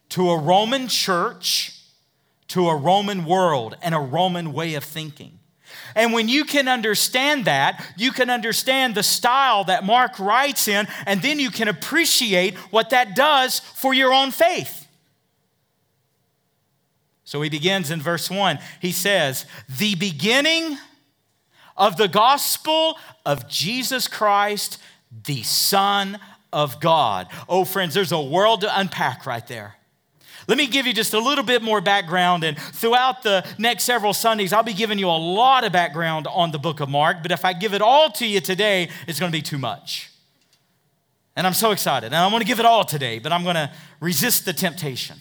to 0.10 0.30
a 0.30 0.38
Roman 0.38 0.88
church, 0.88 1.80
to 2.50 2.70
a 2.70 2.76
Roman 2.76 3.26
world, 3.26 3.78
and 3.82 3.96
a 3.96 4.00
Roman 4.00 4.54
way 4.54 4.76
of 4.76 4.84
thinking. 4.84 5.37
And 5.98 6.14
when 6.14 6.30
you 6.30 6.46
can 6.46 6.68
understand 6.68 7.46
that, 7.46 7.84
you 7.98 8.12
can 8.12 8.30
understand 8.30 8.94
the 8.94 9.02
style 9.02 9.64
that 9.64 9.84
Mark 9.84 10.20
writes 10.20 10.68
in, 10.68 10.88
and 11.08 11.24
then 11.24 11.40
you 11.40 11.50
can 11.50 11.68
appreciate 11.68 12.56
what 12.72 12.92
that 12.92 13.16
does 13.16 13.60
for 13.60 13.96
your 13.96 14.14
own 14.14 14.30
faith. 14.30 14.88
So 17.24 17.42
he 17.42 17.50
begins 17.50 17.90
in 17.90 18.00
verse 18.00 18.30
1. 18.30 18.60
He 18.80 18.92
says, 18.92 19.48
The 19.78 19.96
beginning 19.96 20.78
of 21.76 21.98
the 21.98 22.08
gospel 22.08 23.00
of 23.26 23.50
Jesus 23.50 24.08
Christ, 24.08 24.78
the 25.26 25.42
Son 25.42 26.20
of 26.54 26.80
God. 26.80 27.28
Oh, 27.50 27.66
friends, 27.66 27.96
there's 27.96 28.12
a 28.12 28.22
world 28.22 28.62
to 28.62 28.80
unpack 28.80 29.26
right 29.26 29.46
there. 29.48 29.78
Let 30.48 30.58
me 30.58 30.66
give 30.66 30.88
you 30.88 30.94
just 30.94 31.14
a 31.14 31.20
little 31.20 31.44
bit 31.44 31.62
more 31.62 31.82
background, 31.82 32.46
and 32.46 32.58
throughout 32.58 33.22
the 33.22 33.46
next 33.58 33.84
several 33.84 34.14
Sundays, 34.14 34.54
I'll 34.54 34.64
be 34.64 34.74
giving 34.74 34.98
you 34.98 35.10
a 35.10 35.12
lot 35.12 35.66
of 35.66 35.74
background 35.74 36.26
on 36.28 36.52
the 36.52 36.60
book 36.60 36.80
of 36.80 36.88
Mark. 36.88 37.18
But 37.22 37.34
if 37.34 37.44
I 37.44 37.52
give 37.52 37.74
it 37.74 37.82
all 37.82 38.10
to 38.12 38.26
you 38.26 38.40
today, 38.40 38.90
it's 39.08 39.20
going 39.20 39.32
to 39.32 39.38
be 39.38 39.42
too 39.42 39.58
much. 39.58 40.10
And 41.36 41.46
I'm 41.46 41.54
so 41.54 41.72
excited. 41.72 42.08
And 42.08 42.16
I 42.16 42.26
want 42.28 42.42
to 42.42 42.48
give 42.48 42.60
it 42.62 42.66
all 42.66 42.86
today, 42.86 43.20
but 43.20 43.34
I'm 43.34 43.44
going 43.44 43.56
to 43.56 43.70
resist 44.00 44.46
the 44.46 44.54
temptation. 44.54 45.18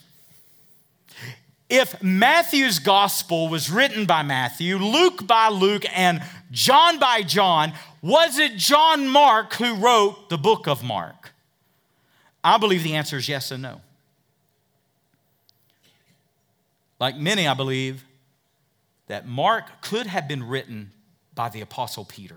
If 1.69 2.01
Matthew's 2.01 2.79
gospel 2.79 3.49
was 3.49 3.69
written 3.69 4.07
by 4.07 4.23
Matthew, 4.23 4.79
Luke 4.79 5.27
by 5.27 5.49
Luke, 5.49 5.85
and 5.93 6.23
John 6.53 7.01
by 7.01 7.23
John, 7.23 7.73
was 8.01 8.39
it 8.39 8.55
John 8.57 9.09
Mark 9.09 9.55
who 9.55 9.75
wrote 9.75 10.29
the 10.29 10.39
book 10.39 10.69
of 10.69 10.85
Mark? 10.85 11.33
I 12.45 12.59
believe 12.59 12.85
the 12.85 12.95
answer 12.95 13.17
is 13.17 13.29
yes 13.29 13.51
and 13.51 13.63
no. 13.63 13.81
Like 16.99 17.17
many, 17.17 17.47
I 17.47 17.55
believe 17.55 18.05
that 19.07 19.27
Mark 19.27 19.83
could 19.83 20.07
have 20.07 20.27
been 20.27 20.43
written 20.43 20.93
by 21.35 21.49
the 21.49 21.61
Apostle 21.61 22.05
Peter. 22.05 22.37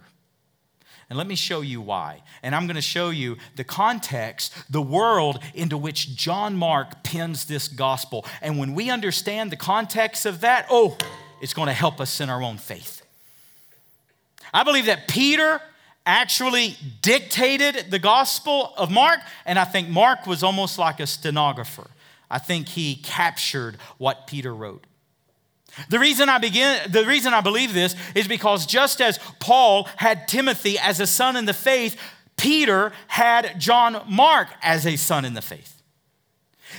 And 1.10 1.18
let 1.18 1.25
me 1.25 1.36
show 1.36 1.62
you 1.62 1.82
why. 1.82 2.22
And 2.44 2.54
I'm 2.54 2.68
going 2.68 2.75
to 2.75 2.82
show 2.82 3.10
you 3.10 3.38
the 3.56 3.63
context, 3.63 4.54
the 4.70 4.82
world 4.82 5.39
into 5.56 5.75
which 5.75 6.16
John 6.16 6.56
Mark 6.56 7.04
pens 7.04 7.46
this 7.46 7.68
gospel. 7.68 8.25
And 8.42 8.60
when 8.60 8.75
we 8.75 8.92
understand 8.92 9.51
the 9.51 9.56
context 9.56 10.28
of 10.28 10.42
that, 10.42 10.68
oh, 10.70 10.98
it's 11.42 11.54
going 11.54 11.68
to 11.68 11.74
help 11.74 12.00
us 12.00 12.22
in 12.22 12.30
our 12.30 12.44
own 12.44 12.58
faith. 12.58 13.01
I 14.54 14.63
believe 14.63 14.86
that 14.86 15.08
Peter 15.08 15.62
actually 16.06 16.75
dictated 17.01 17.89
the 17.89 18.00
gospel 18.00 18.74
of 18.78 18.92
Mark, 18.92 19.20
and 19.46 19.58
I 19.58 19.66
think 19.66 19.89
Mark 19.89 20.28
was 20.28 20.44
almost 20.44 20.78
like 20.78 21.00
a 21.00 21.08
stenographer. 21.08 21.88
I 22.30 22.38
think 22.38 22.70
he 22.70 22.96
captured 22.96 23.78
what 23.98 24.28
Peter 24.28 24.54
wrote. 24.54 24.86
The 25.90 26.00
reason 26.00 26.30
I 26.30 26.40
begin 26.40 26.92
the 26.92 27.06
reason 27.06 27.34
I 27.34 27.42
believe 27.42 27.74
this 27.74 27.96
is 28.16 28.28
because 28.28 28.66
just 28.66 29.02
as 29.02 29.20
Paul 29.40 29.88
had 29.96 30.28
Timothy 30.28 30.78
as 30.80 31.00
a 31.00 31.08
son 31.08 31.36
in 31.36 31.46
the 31.46 31.54
faith, 31.54 32.00
Peter 32.38 32.92
had 33.08 33.60
John 33.60 34.02
Mark 34.08 34.48
as 34.62 34.86
a 34.86 34.96
son 34.96 35.26
in 35.26 35.34
the 35.34 35.42
faith. 35.42 35.82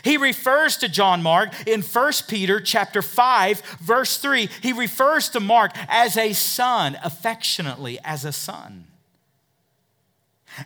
He 0.02 0.16
refers 0.16 0.76
to 0.78 0.88
John 0.88 1.22
Mark 1.22 1.50
in 1.66 1.82
1 1.82 2.12
Peter 2.28 2.60
chapter 2.60 3.02
5 3.02 3.60
verse 3.80 4.16
3. 4.18 4.48
He 4.62 4.72
refers 4.72 5.28
to 5.30 5.40
Mark 5.40 5.72
as 5.88 6.16
a 6.16 6.32
son, 6.32 6.96
affectionately 7.02 7.98
as 8.04 8.24
a 8.24 8.32
son. 8.32 8.86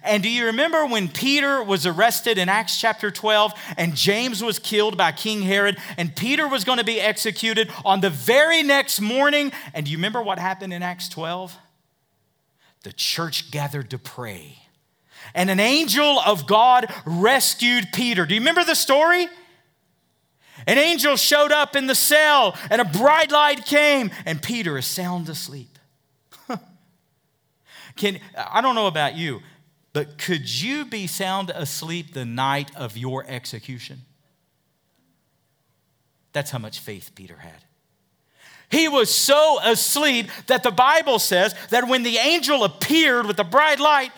And 0.03 0.23
do 0.23 0.29
you 0.29 0.47
remember 0.47 0.87
when 0.87 1.09
Peter 1.09 1.62
was 1.62 1.87
arrested 1.87 2.38
in 2.38 2.49
Acts 2.49 2.81
chapter 2.81 3.11
12 3.11 3.53
and 3.76 3.95
James 3.95 4.43
was 4.43 4.59
killed 4.59 4.97
by 4.97 5.12
King 5.12 5.43
Herod 5.43 5.79
and 5.97 6.14
Peter 6.14 6.49
was 6.49 6.64
going 6.64 6.79
to 6.79 6.85
be 6.85 7.00
executed 7.00 7.71
on 7.85 8.00
the 8.00 8.11
very 8.11 8.62
next 8.62 9.00
morning? 9.00 9.53
And 9.73 9.87
do 9.87 9.93
you 9.93 9.99
remember 9.99 10.23
what 10.23 10.38
happened 10.38 10.73
in 10.73 10.83
Acts 10.83 11.09
12? 11.09 11.57
The 12.83 12.93
church 12.93 13.50
gathered 13.50 13.91
to 13.91 13.99
pray. 13.99 14.59
And 15.35 15.50
an 15.50 15.61
angel 15.61 16.21
of 16.21 16.47
God 16.47 16.93
rescued 17.05 17.87
Peter. 17.93 18.26
Do 18.26 18.35
you 18.35 18.41
remember 18.41 18.64
the 18.64 18.75
story? 18.75 19.29
An 20.67 20.79
angel 20.79 21.17
showed 21.17 21.53
up 21.53 21.76
in 21.76 21.87
the 21.87 21.95
cell 21.95 22.57
and 22.71 22.81
a 22.81 22.85
bright 22.85 23.31
light 23.31 23.67
came 23.67 24.11
and 24.25 24.41
Peter 24.41 24.79
is 24.79 24.87
sound 24.87 25.29
asleep. 25.29 25.79
Can, 27.97 28.19
I 28.37 28.61
don't 28.61 28.75
know 28.75 28.87
about 28.87 29.14
you, 29.14 29.41
but 29.94 30.18
could 30.18 30.60
you 30.60 30.84
be 30.84 31.06
sound 31.06 31.50
asleep 31.50 32.12
the 32.12 32.24
night 32.24 32.74
of 32.76 32.96
your 32.96 33.24
execution? 33.26 34.02
That's 36.32 36.50
how 36.50 36.58
much 36.58 36.80
faith 36.80 37.12
Peter 37.14 37.36
had. 37.36 37.64
He 38.70 38.88
was 38.88 39.14
so 39.14 39.60
asleep 39.62 40.30
that 40.48 40.64
the 40.64 40.72
Bible 40.72 41.20
says 41.20 41.54
that 41.70 41.86
when 41.86 42.02
the 42.02 42.16
angel 42.16 42.64
appeared 42.64 43.24
with 43.24 43.36
the 43.36 43.44
bright 43.44 43.78
light, 43.78 44.10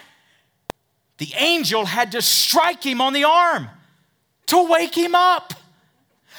the 1.19 1.33
angel 1.37 1.85
had 1.85 2.13
to 2.13 2.23
strike 2.23 2.83
him 2.83 3.03
on 3.03 3.13
the 3.13 3.25
arm 3.25 3.69
to 4.47 4.67
wake 4.71 4.97
him 4.97 5.15
up. 5.15 5.53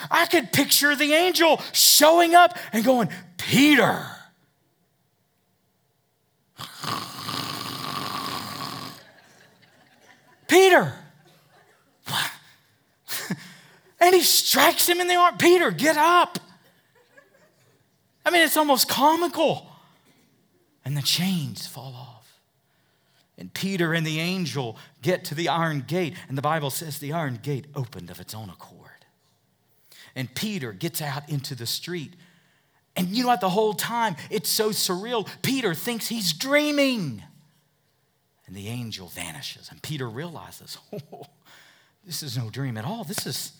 I 0.10 0.25
could 0.25 0.51
picture 0.51 0.96
the 0.96 1.13
angel 1.13 1.62
showing 1.74 2.34
up 2.34 2.58
and 2.74 2.84
going, 2.84 3.10
Peter. 3.38 4.17
Peter. 10.48 10.94
and 14.00 14.16
he 14.16 14.22
strikes 14.22 14.88
him 14.88 15.00
in 15.00 15.08
the 15.08 15.16
arm. 15.16 15.38
Peter, 15.38 15.72
get 15.72 15.98
up. 15.98 16.39
I 18.25 18.30
mean, 18.30 18.42
it's 18.44 18.58
almost 18.58 18.89
comical. 18.89 19.68
And 20.84 20.96
the 20.96 21.01
chains 21.01 21.68
fall 21.68 21.94
off. 21.96 22.39
And 23.38 23.54
Peter 23.54 23.94
and 23.94 24.06
the 24.06 24.20
angel 24.20 24.77
get 25.01 25.24
to 25.25 25.36
the 25.36 25.50
iron 25.50 25.84
gate. 25.86 26.16
And 26.27 26.38
the 26.38 26.42
Bible 26.42 26.70
says 26.70 27.00
the 27.00 27.13
iron 27.13 27.39
gate 27.42 27.68
opened 27.75 28.10
of 28.10 28.20
its 28.20 28.34
own 28.34 28.50
accord. 28.50 28.88
And 30.16 30.34
Peter 30.34 30.72
gets 30.72 31.01
out 31.01 31.30
into 31.30 31.54
the 31.54 31.68
street. 31.68 32.13
And 32.96 33.10
you 33.10 33.24
know 33.24 33.30
what? 33.30 33.42
The 33.42 33.50
whole 33.50 33.75
time, 33.75 34.16
it's 34.32 34.50
so 34.50 34.72
surreal. 34.72 35.27
Peter 35.44 35.75
thinks 35.75 36.08
he's 36.08 36.34
dreaming. 36.34 37.22
And 38.48 38.56
the 38.56 38.68
angel 38.70 39.08
vanishes. 39.08 39.70
And 39.70 39.82
Peter 39.82 40.10
realizes, 40.10 40.77
oh, 41.13 41.25
this 42.06 42.24
is 42.24 42.38
no 42.38 42.50
dream 42.50 42.77
at 42.77 42.86
all. 42.86 43.04
This 43.04 43.25
is, 43.25 43.51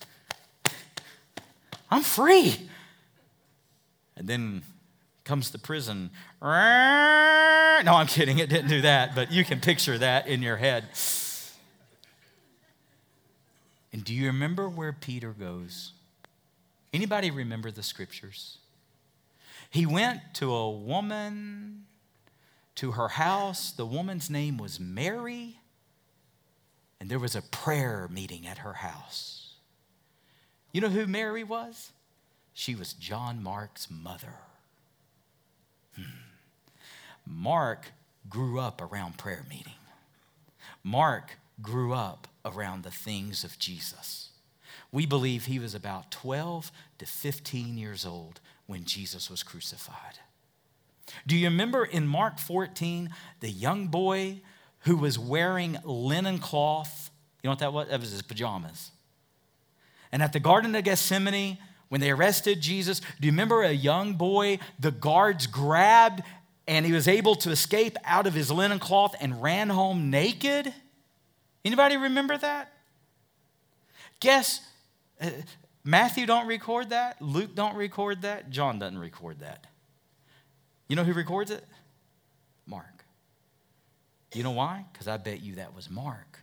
I'm 1.92 2.04
free. 2.04 2.70
And 4.16 4.28
then 4.28 4.64
comes 5.24 5.52
the 5.52 5.60
prison. 5.60 6.10
No, 7.86 7.94
I'm 7.94 8.08
kidding. 8.08 8.40
It 8.40 8.50
didn't 8.50 8.70
do 8.70 8.82
that, 8.82 9.14
but 9.14 9.32
you 9.32 9.46
can 9.46 9.60
picture 9.60 10.00
that 10.00 10.28
in 10.28 10.42
your 10.42 10.58
head. 10.58 10.86
And 13.94 14.04
do 14.04 14.16
you 14.16 14.26
remember 14.26 14.68
where 14.68 14.92
Peter 14.92 15.32
goes? 15.32 15.92
Anybody 16.92 17.30
remember 17.30 17.70
the 17.70 17.84
scriptures? 17.84 18.58
He 19.70 19.86
went 19.86 20.22
to 20.36 20.52
a 20.54 20.72
woman 20.72 21.86
to 22.78 22.94
her 22.94 23.10
house. 23.10 23.72
The 23.72 23.86
woman's 23.86 24.30
name 24.30 24.58
was 24.58 24.80
Mary, 24.80 25.60
and 27.00 27.10
there 27.10 27.20
was 27.20 27.36
a 27.36 27.42
prayer 27.42 28.08
meeting 28.10 28.48
at 28.48 28.60
her 28.60 28.74
house. 28.74 29.54
You 30.72 30.82
know 30.82 30.90
who 30.90 31.08
Mary 31.08 31.44
was? 31.44 31.92
She 32.54 32.76
was 32.76 32.94
John 32.94 33.42
Mark's 33.44 33.88
mother. 33.90 34.36
Hmm. 35.96 36.04
Mark 37.26 37.92
grew 38.30 38.60
up 38.60 38.82
around 38.82 39.18
prayer 39.18 39.46
meeting. 39.50 39.74
Mark 40.84 41.38
grew 41.62 41.94
up 41.94 42.28
around 42.46 42.84
the 42.84 42.92
things 42.92 43.44
of 43.44 43.58
Jesus. 43.58 44.30
We 44.92 45.06
believe 45.06 45.46
he 45.46 45.60
was 45.60 45.74
about 45.74 46.12
12 46.12 46.72
to 47.00 47.06
15 47.06 47.78
years 47.78 48.06
old 48.06 48.40
when 48.68 48.86
Jesus 48.86 49.30
was 49.30 49.44
crucified. 49.44 50.20
Do 51.26 51.36
you 51.36 51.48
remember 51.48 51.86
in 51.86 52.08
Mark 52.08 52.40
14, 52.40 53.10
the 53.40 53.50
young 53.50 53.88
boy 53.88 54.42
who 54.82 54.98
was 54.98 55.18
wearing 55.18 55.78
linen 55.84 56.40
cloth? 56.40 57.10
You 57.42 57.48
know 57.48 57.52
what 57.52 57.60
that 57.60 57.74
was? 57.74 57.88
That 57.90 58.00
was 58.00 58.12
his 58.12 58.22
pajamas. 58.22 58.92
And 60.12 60.24
at 60.24 60.34
the 60.34 60.40
Garden 60.40 60.76
of 60.76 60.84
Gethsemane, 60.84 61.58
when 61.90 62.02
they 62.02 62.12
arrested 62.12 62.62
Jesus, 62.62 63.00
do 63.00 63.26
you 63.28 63.32
remember 63.32 63.64
a 63.64 63.72
young 63.72 64.14
boy 64.14 64.60
the 64.80 64.92
guards 64.92 65.48
grabbed 65.48 66.24
and 66.68 66.86
he 66.86 66.92
was 66.92 67.08
able 67.08 67.36
to 67.36 67.52
escape 67.52 67.98
out 68.04 68.28
of 68.28 68.34
his 68.34 68.52
linen 68.52 68.80
cloth 68.80 69.16
and 69.20 69.42
ran 69.42 69.70
home 69.70 70.10
naked? 70.10 70.74
Anybody 71.64 71.98
remember 71.98 72.38
that? 72.38 72.74
Guess 74.20 74.62
uh, 75.22 75.30
Matthew 75.84 76.26
don't 76.26 76.48
record 76.48 76.90
that, 76.90 77.22
Luke 77.22 77.56
don't 77.56 77.76
record 77.76 78.24
that, 78.24 78.50
John 78.50 78.80
doesn't 78.80 78.98
record 78.98 79.40
that. 79.40 79.68
You 80.88 80.96
know 80.96 81.04
who 81.04 81.14
records 81.14 81.52
it? 81.52 81.66
Mark. 82.66 83.06
You 84.34 84.44
know 84.44 84.52
why? 84.52 84.86
Because 84.92 85.08
I 85.08 85.18
bet 85.18 85.42
you 85.42 85.56
that 85.56 85.76
was 85.76 85.90
Mark 85.90 86.40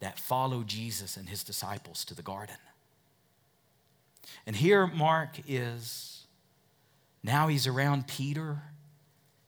that 0.00 0.18
followed 0.18 0.66
Jesus 0.66 1.16
and 1.16 1.28
his 1.28 1.42
disciples 1.42 2.04
to 2.04 2.14
the 2.14 2.22
garden. 2.22 2.56
And 4.46 4.56
here 4.56 4.86
Mark 4.86 5.38
is, 5.48 6.26
now 7.22 7.48
he's 7.48 7.66
around 7.66 8.06
Peter. 8.06 8.62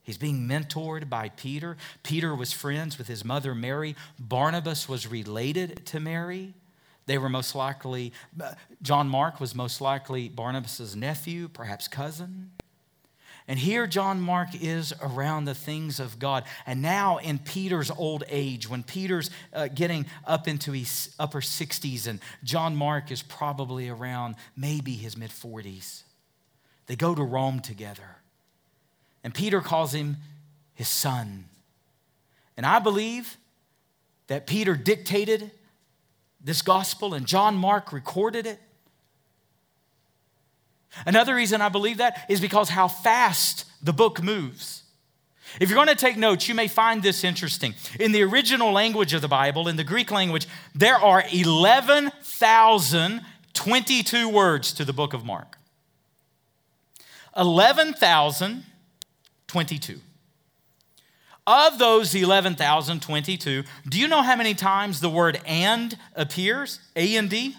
He's 0.03 0.19
being 0.19 0.49
mentored 0.49 1.09
by 1.09 1.29
Peter. 1.31 1.77
Peter 2.03 2.35
was 2.35 2.53
friends 2.53 2.97
with 2.97 3.09
his 3.09 3.25
mother 3.25 3.55
Mary. 3.55 3.95
Barnabas 4.19 4.89
was 4.89 5.07
related 5.07 5.85
to 5.87 6.01
Mary. 6.01 6.55
They 7.07 7.19
were 7.19 7.29
most 7.29 7.55
likely, 7.55 8.13
John 8.83 9.09
Mark 9.09 9.41
was 9.41 9.55
most 9.55 9.81
likely 9.81 10.29
Barnabas' 10.29 10.95
nephew, 10.95 11.49
perhaps 11.49 11.89
cousin. 11.89 12.51
And 13.49 13.59
here 13.59 13.87
John 13.87 14.21
Mark 14.21 14.51
is 14.61 14.93
around 15.01 15.47
the 15.47 15.55
things 15.55 16.01
of 16.01 16.19
God. 16.19 16.45
And 16.67 16.83
now 16.83 17.17
in 17.17 17.39
Peter's 17.39 17.91
old 17.91 18.23
age, 18.29 18.69
when 18.69 18.83
Peter's 18.83 19.31
uh, 19.55 19.69
getting 19.69 20.05
up 20.27 20.47
into 20.47 20.73
his 20.73 21.15
upper 21.19 21.41
60s, 21.41 22.07
and 22.07 22.21
John 22.45 22.77
Mark 22.77 23.11
is 23.11 23.23
probably 23.23 23.89
around 23.89 24.35
maybe 24.55 24.93
his 24.93 25.17
mid 25.17 25.31
40s, 25.31 26.03
they 26.87 26.95
go 26.95 27.15
to 27.15 27.23
Rome 27.23 27.61
together. 27.61 28.17
And 29.25 29.35
Peter 29.35 29.63
calls 29.63 29.95
him 29.95 30.19
his 30.75 30.89
son. 30.89 31.47
And 32.59 32.67
I 32.67 32.81
believe 32.81 33.39
that 34.27 34.47
Peter 34.47 34.77
dictated 34.77 35.51
this 36.41 36.61
gospel, 36.61 37.15
and 37.15 37.27
John 37.27 37.57
Mark 37.57 37.93
recorded 37.93 38.47
it. 38.47 38.61
Another 41.07 41.35
reason 41.35 41.61
I 41.61 41.69
believe 41.69 41.99
that 41.99 42.25
is 42.29 42.41
because 42.41 42.71
how 42.71 42.89
fast 42.89 43.67
the 43.83 43.93
book 43.93 44.23
moves. 44.23 44.85
If 45.61 45.71
you're 45.71 45.77
going 45.77 45.89
to 45.89 45.95
take 45.95 46.17
notes, 46.17 46.49
you 46.49 46.55
may 46.55 46.69
find 46.69 47.03
this 47.03 47.25
interesting. 47.25 47.75
In 47.99 48.13
the 48.13 48.23
original 48.23 48.73
language 48.73 49.13
of 49.15 49.23
the 49.23 49.29
Bible, 49.29 49.67
in 49.69 49.77
the 49.77 49.85
Greek 49.85 50.11
language, 50.11 50.47
there 50.75 50.97
are 50.97 51.25
11,022 51.33 54.29
words 54.29 54.75
to 54.75 54.85
the 54.85 54.93
book 54.93 55.15
of 55.15 55.25
Mark. 55.25 55.57
11,022. 57.37 60.01
Of 61.47 61.79
those 61.79 62.15
11,022, 62.15 63.65
do 63.89 63.99
you 63.99 64.07
know 64.07 64.21
how 64.21 64.37
many 64.37 64.53
times 64.53 65.01
the 65.01 65.09
word 65.09 65.41
and 65.47 65.97
appears? 66.15 66.81
A 66.95 67.17
and 67.17 67.31
D? 67.31 67.57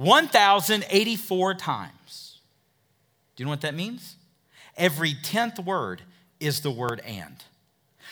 1,084 0.00 1.54
times. 1.56 2.38
Do 3.36 3.42
you 3.42 3.44
know 3.44 3.50
what 3.50 3.60
that 3.60 3.74
means? 3.74 4.16
Every 4.74 5.12
10th 5.12 5.62
word 5.62 6.00
is 6.40 6.62
the 6.62 6.70
word 6.70 7.02
and. 7.04 7.36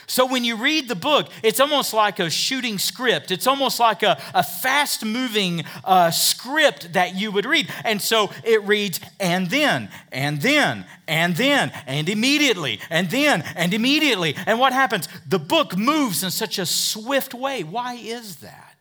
So 0.07 0.27
when 0.27 0.44
you 0.44 0.57
read 0.57 0.88
the 0.88 0.94
book, 0.94 1.29
it's 1.42 1.61
almost 1.61 1.94
like 1.94 2.18
a 2.18 2.29
shooting 2.29 2.77
script. 2.77 3.31
It's 3.31 3.46
almost 3.46 3.81
like 3.81 4.03
a, 4.03 4.20
a 4.35 4.42
fast 4.42 5.03
moving 5.03 5.64
uh, 5.83 6.11
script 6.11 6.92
that 6.92 7.14
you 7.14 7.33
would 7.33 7.46
read. 7.46 7.72
And 7.85 8.03
so 8.03 8.31
it 8.44 8.62
reads, 8.64 9.01
and 9.18 9.48
then, 9.48 9.88
and 10.12 10.42
then, 10.42 10.85
and 11.07 11.37
then, 11.37 11.72
and 11.87 12.11
immediately, 12.11 12.81
and 12.90 13.11
then, 13.11 13.42
and 13.57 13.72
immediately. 13.72 14.37
And 14.44 14.59
what 14.59 14.74
happens? 14.74 15.09
The 15.27 15.38
book 15.38 15.74
moves 15.74 16.22
in 16.22 16.31
such 16.31 16.59
a 16.59 16.66
swift 16.66 17.33
way. 17.33 17.64
Why 17.64 17.94
is 17.94 18.37
that? 18.37 18.77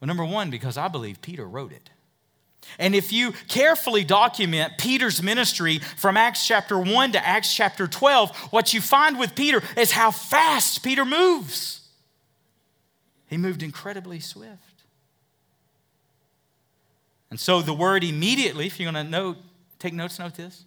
Well, 0.00 0.06
number 0.06 0.24
one, 0.24 0.50
because 0.50 0.76
I 0.76 0.88
believe 0.88 1.20
Peter 1.22 1.46
wrote 1.46 1.72
it. 1.72 1.90
And 2.78 2.94
if 2.94 3.12
you 3.12 3.32
carefully 3.48 4.04
document 4.04 4.74
Peter's 4.78 5.22
ministry 5.22 5.78
from 5.96 6.16
Acts 6.16 6.46
chapter 6.46 6.78
1 6.78 7.12
to 7.12 7.26
Acts 7.26 7.54
chapter 7.54 7.86
12, 7.86 8.36
what 8.50 8.74
you 8.74 8.80
find 8.80 9.18
with 9.18 9.34
Peter 9.34 9.62
is 9.76 9.92
how 9.92 10.10
fast 10.10 10.82
Peter 10.82 11.04
moves. 11.04 11.88
He 13.26 13.36
moved 13.36 13.62
incredibly 13.62 14.20
swift. 14.20 14.84
And 17.30 17.38
so 17.38 17.60
the 17.62 17.74
word 17.74 18.04
immediately, 18.04 18.66
if 18.66 18.78
you're 18.78 18.90
going 18.90 19.04
to 19.04 19.10
note, 19.10 19.36
take 19.78 19.92
notes, 19.92 20.18
note 20.18 20.34
this. 20.34 20.64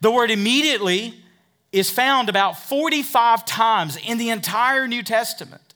The 0.00 0.10
word 0.10 0.30
immediately 0.30 1.14
is 1.72 1.90
found 1.90 2.28
about 2.28 2.58
45 2.58 3.44
times 3.44 3.96
in 3.96 4.18
the 4.18 4.30
entire 4.30 4.86
New 4.86 5.02
Testament. 5.02 5.69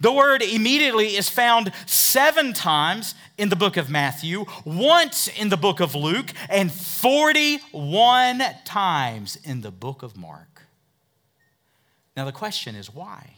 The 0.00 0.12
word 0.12 0.42
immediately 0.42 1.16
is 1.16 1.28
found 1.28 1.72
seven 1.86 2.52
times 2.52 3.14
in 3.38 3.48
the 3.48 3.56
book 3.56 3.76
of 3.76 3.90
Matthew, 3.90 4.44
once 4.64 5.28
in 5.28 5.48
the 5.48 5.56
book 5.56 5.80
of 5.80 5.94
Luke, 5.94 6.32
and 6.48 6.72
41 6.72 8.42
times 8.64 9.36
in 9.44 9.60
the 9.60 9.70
book 9.70 10.02
of 10.02 10.16
Mark. 10.16 10.62
Now, 12.16 12.24
the 12.24 12.32
question 12.32 12.74
is 12.74 12.92
why? 12.92 13.34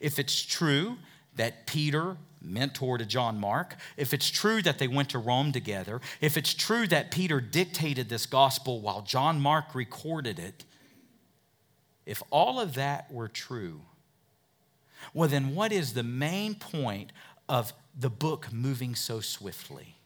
If 0.00 0.18
it's 0.18 0.42
true 0.42 0.96
that 1.36 1.66
Peter 1.66 2.16
mentored 2.44 3.06
John 3.08 3.38
Mark, 3.38 3.76
if 3.96 4.14
it's 4.14 4.30
true 4.30 4.62
that 4.62 4.78
they 4.78 4.88
went 4.88 5.10
to 5.10 5.18
Rome 5.18 5.52
together, 5.52 6.00
if 6.20 6.36
it's 6.36 6.54
true 6.54 6.86
that 6.88 7.10
Peter 7.10 7.40
dictated 7.40 8.08
this 8.08 8.26
gospel 8.26 8.80
while 8.80 9.02
John 9.02 9.40
Mark 9.40 9.74
recorded 9.74 10.38
it, 10.38 10.64
if 12.06 12.22
all 12.30 12.60
of 12.60 12.74
that 12.74 13.12
were 13.12 13.28
true, 13.28 13.82
well, 15.14 15.28
then 15.28 15.54
what 15.54 15.72
is 15.72 15.92
the 15.92 16.02
main 16.02 16.54
point 16.54 17.12
of 17.48 17.72
the 17.98 18.10
book 18.10 18.52
moving 18.52 18.94
so 18.94 19.20
swiftly? 19.20 19.96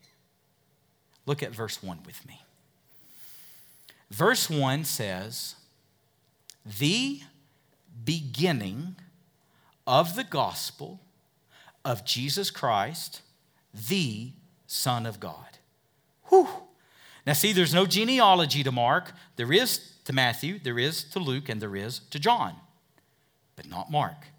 Look 1.27 1.43
at 1.43 1.53
verse 1.53 1.83
1 1.83 2.01
with 2.05 2.27
me. 2.27 2.43
Verse 4.11 4.51
1 4.51 4.85
says, 4.85 5.57
The 6.79 7.21
beginning 8.05 8.97
of 9.87 10.17
the 10.17 10.25
gospel 10.25 11.01
of 11.85 12.05
Jesus 12.05 12.51
Christ, 12.51 13.23
the 13.89 14.33
Son 14.67 15.07
of 15.07 15.21
God. 15.21 15.59
Whew. 16.29 16.49
Now, 17.27 17.35
see, 17.35 17.53
there's 17.53 17.75
no 17.75 17.87
genealogy 17.87 18.63
to 18.63 18.73
Mark. 18.73 19.13
There 19.37 19.53
is 19.53 19.93
to 20.05 20.13
Matthew, 20.13 20.59
there 20.59 20.79
is 20.79 21.05
to 21.05 21.19
Luke, 21.19 21.49
and 21.49 21.61
there 21.61 21.77
is 21.77 22.01
to 22.11 22.19
John, 22.19 22.57
but 23.55 23.69
not 23.69 23.91
Mark. 23.91 24.32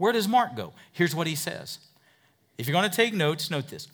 Where 0.00 0.12
does 0.12 0.26
Mark 0.26 0.56
go? 0.56 0.72
Here's 0.92 1.14
what 1.14 1.26
he 1.26 1.34
says. 1.34 1.78
If 2.56 2.66
you're 2.66 2.72
going 2.72 2.88
to 2.88 2.96
take 2.96 3.12
notes, 3.12 3.50
note 3.50 3.68
this. 3.68 3.86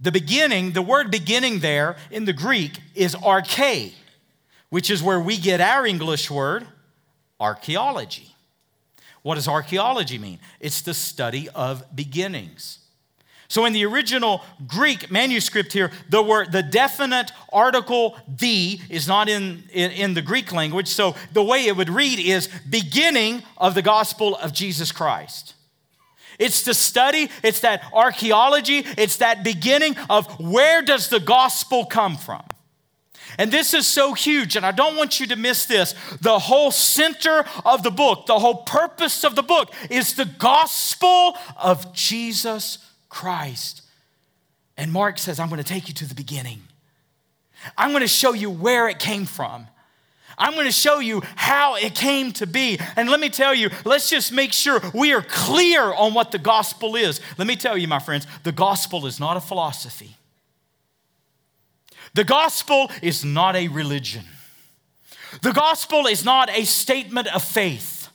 The 0.00 0.10
beginning, 0.10 0.72
the 0.72 0.82
word 0.82 1.12
beginning 1.12 1.60
there 1.60 1.94
in 2.10 2.24
the 2.24 2.32
Greek 2.32 2.80
is 2.96 3.14
arche, 3.14 3.92
which 4.68 4.90
is 4.90 5.04
where 5.04 5.20
we 5.20 5.38
get 5.38 5.60
our 5.60 5.86
English 5.86 6.28
word 6.28 6.66
archaeology. 7.38 8.34
What 9.22 9.36
does 9.36 9.46
archaeology 9.46 10.18
mean? 10.18 10.40
It's 10.58 10.80
the 10.80 10.92
study 10.92 11.48
of 11.50 11.84
beginnings. 11.94 12.80
So 13.48 13.64
in 13.64 13.72
the 13.72 13.84
original 13.84 14.42
Greek 14.66 15.10
manuscript 15.10 15.72
here, 15.72 15.90
the 16.08 16.22
word 16.22 16.52
the 16.52 16.62
definite 16.62 17.32
article 17.52 18.16
the 18.28 18.80
is 18.90 19.06
not 19.06 19.28
in, 19.28 19.64
in, 19.72 19.90
in, 19.92 20.14
the 20.14 20.22
Greek 20.22 20.52
language. 20.52 20.88
So 20.88 21.14
the 21.32 21.42
way 21.42 21.66
it 21.66 21.76
would 21.76 21.90
read 21.90 22.18
is 22.18 22.48
beginning 22.68 23.42
of 23.56 23.74
the 23.74 23.82
gospel 23.82 24.36
of 24.36 24.52
Jesus 24.52 24.92
Christ. 24.92 25.54
It's 26.38 26.62
the 26.62 26.74
study, 26.74 27.30
it's 27.42 27.60
that 27.60 27.82
archaeology, 27.92 28.84
it's 28.98 29.18
that 29.18 29.42
beginning 29.42 29.96
of 30.10 30.26
where 30.38 30.82
does 30.82 31.08
the 31.08 31.20
gospel 31.20 31.86
come 31.86 32.16
from? 32.16 32.42
And 33.38 33.52
this 33.52 33.74
is 33.74 33.86
so 33.86 34.14
huge, 34.14 34.56
and 34.56 34.64
I 34.64 34.72
don't 34.72 34.96
want 34.96 35.20
you 35.20 35.26
to 35.28 35.36
miss 35.36 35.66
this. 35.66 35.94
The 36.20 36.38
whole 36.38 36.70
center 36.70 37.44
of 37.64 37.82
the 37.82 37.90
book, 37.90 38.26
the 38.26 38.38
whole 38.38 38.62
purpose 38.62 39.24
of 39.24 39.34
the 39.34 39.42
book 39.42 39.72
is 39.90 40.14
the 40.14 40.24
gospel 40.24 41.36
of 41.56 41.92
Jesus 41.92 42.78
Christ. 43.08 43.82
And 44.76 44.92
Mark 44.92 45.18
says, 45.18 45.40
I'm 45.40 45.48
going 45.48 45.62
to 45.62 45.64
take 45.64 45.88
you 45.88 45.94
to 45.94 46.06
the 46.06 46.14
beginning. 46.14 46.62
I'm 47.76 47.90
going 47.90 48.02
to 48.02 48.08
show 48.08 48.32
you 48.32 48.50
where 48.50 48.88
it 48.88 48.98
came 48.98 49.24
from. 49.24 49.66
I'm 50.38 50.52
going 50.52 50.66
to 50.66 50.72
show 50.72 50.98
you 50.98 51.22
how 51.34 51.76
it 51.76 51.94
came 51.94 52.32
to 52.32 52.46
be. 52.46 52.78
And 52.96 53.08
let 53.08 53.20
me 53.20 53.30
tell 53.30 53.54
you, 53.54 53.70
let's 53.84 54.10
just 54.10 54.32
make 54.32 54.52
sure 54.52 54.80
we 54.92 55.14
are 55.14 55.22
clear 55.22 55.82
on 55.94 56.12
what 56.12 56.30
the 56.30 56.38
gospel 56.38 56.94
is. 56.94 57.20
Let 57.38 57.46
me 57.46 57.56
tell 57.56 57.76
you, 57.76 57.88
my 57.88 57.98
friends, 57.98 58.26
the 58.42 58.52
gospel 58.52 59.06
is 59.06 59.18
not 59.18 59.36
a 59.36 59.40
philosophy, 59.40 60.16
the 62.14 62.24
gospel 62.24 62.90
is 63.02 63.24
not 63.24 63.56
a 63.56 63.68
religion, 63.68 64.24
the 65.42 65.52
gospel 65.52 66.06
is 66.06 66.24
not 66.24 66.50
a 66.50 66.64
statement 66.64 67.34
of 67.34 67.42
faith. 67.42 68.08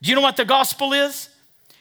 Do 0.00 0.10
you 0.10 0.14
know 0.14 0.22
what 0.22 0.36
the 0.36 0.44
gospel 0.44 0.92
is? 0.92 1.28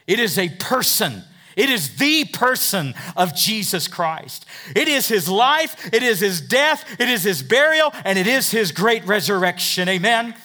It 0.07 0.19
is 0.19 0.39
a 0.39 0.49
person 0.49 1.23
it 1.57 1.71
is 1.71 1.97
the 1.97 2.23
person 2.25 2.93
of 3.17 3.35
Jesus 3.35 3.87
Christ. 3.87 4.45
It 4.75 4.87
is 4.87 5.07
his 5.07 5.27
life, 5.27 5.91
it 5.91 6.03
is 6.03 6.19
his 6.19 6.39
death, 6.39 6.85
it 6.99 7.09
is 7.09 7.23
his 7.23 7.41
burial, 7.41 7.91
and 8.05 8.17
it 8.17 8.27
is 8.27 8.51
his 8.51 8.71
great 8.71 9.05
resurrection. 9.05 9.89
Amen. 9.89 10.35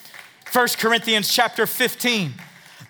1 0.50 0.68
Corinthians 0.78 1.32
chapter 1.32 1.66
15. 1.66 2.32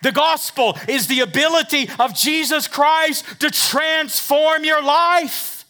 The 0.02 0.12
gospel 0.12 0.78
is 0.88 1.08
the 1.08 1.20
ability 1.20 1.88
of 1.98 2.14
Jesus 2.14 2.68
Christ 2.68 3.24
to 3.40 3.50
transform 3.50 4.64
your 4.64 4.82
life. 4.82 5.64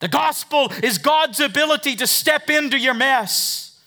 The 0.00 0.08
gospel 0.08 0.70
is 0.82 0.98
God's 0.98 1.40
ability 1.40 1.96
to 1.96 2.06
step 2.06 2.50
into 2.50 2.78
your 2.78 2.94
mess, 2.94 3.80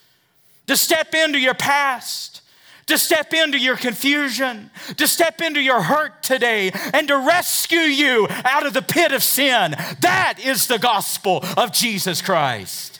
to 0.65 0.75
step 0.75 1.13
into 1.13 1.37
your 1.37 1.53
past 1.53 2.41
to 2.87 2.97
step 2.97 3.33
into 3.33 3.57
your 3.57 3.77
confusion, 3.77 4.71
to 4.95 5.07
step 5.07 5.41
into 5.41 5.61
your 5.61 5.81
hurt 5.81 6.23
today, 6.23 6.71
and 6.93 7.07
to 7.07 7.17
rescue 7.17 7.79
you 7.79 8.27
out 8.29 8.65
of 8.65 8.73
the 8.73 8.81
pit 8.81 9.11
of 9.11 9.23
sin. 9.23 9.75
That 10.01 10.39
is 10.43 10.67
the 10.67 10.79
gospel 10.79 11.43
of 11.55 11.71
Jesus 11.71 12.21
Christ. 12.21 12.99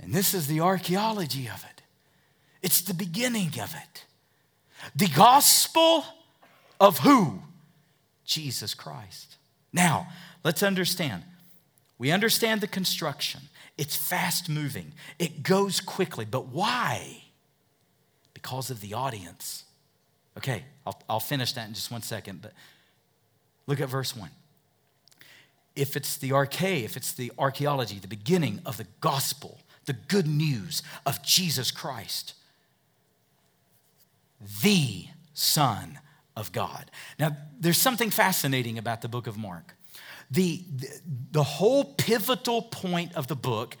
And 0.00 0.12
this 0.12 0.34
is 0.34 0.46
the 0.48 0.60
archaeology 0.60 1.48
of 1.48 1.64
it, 1.64 1.82
it's 2.62 2.82
the 2.82 2.94
beginning 2.94 3.52
of 3.60 3.74
it. 3.74 4.04
The 4.96 5.08
gospel 5.08 6.04
of 6.80 6.98
who? 6.98 7.40
Jesus 8.24 8.74
Christ. 8.74 9.36
Now, 9.72 10.08
let's 10.42 10.62
understand. 10.62 11.22
We 11.98 12.10
understand 12.10 12.60
the 12.60 12.66
construction. 12.66 13.42
It's 13.78 13.96
fast 13.96 14.48
moving, 14.48 14.92
it 15.18 15.42
goes 15.42 15.80
quickly. 15.80 16.24
But 16.24 16.48
why? 16.48 17.24
Because 18.34 18.70
of 18.70 18.80
the 18.80 18.94
audience. 18.94 19.64
Okay, 20.36 20.64
I'll, 20.86 21.00
I'll 21.08 21.20
finish 21.20 21.52
that 21.52 21.68
in 21.68 21.74
just 21.74 21.90
one 21.90 22.02
second, 22.02 22.42
but 22.42 22.52
look 23.66 23.80
at 23.80 23.88
verse 23.88 24.16
1. 24.16 24.30
If 25.74 25.96
it's 25.96 26.16
the 26.16 26.30
arche, 26.30 26.84
if 26.84 26.96
it's 26.96 27.12
the 27.12 27.32
archaeology, 27.38 27.98
the 27.98 28.08
beginning 28.08 28.60
of 28.66 28.76
the 28.76 28.86
gospel, 29.00 29.58
the 29.86 29.94
good 29.94 30.26
news 30.26 30.82
of 31.06 31.22
Jesus 31.22 31.70
Christ, 31.70 32.34
the 34.62 35.06
Son 35.34 35.98
of 36.36 36.52
God. 36.52 36.90
Now, 37.18 37.36
there's 37.58 37.78
something 37.78 38.10
fascinating 38.10 38.78
about 38.78 39.02
the 39.02 39.08
book 39.08 39.26
of 39.26 39.36
Mark 39.36 39.74
the, 40.32 40.64
the 41.30 41.42
whole 41.42 41.84
pivotal 41.84 42.62
point 42.62 43.14
of 43.14 43.28
the 43.28 43.36
book 43.36 43.76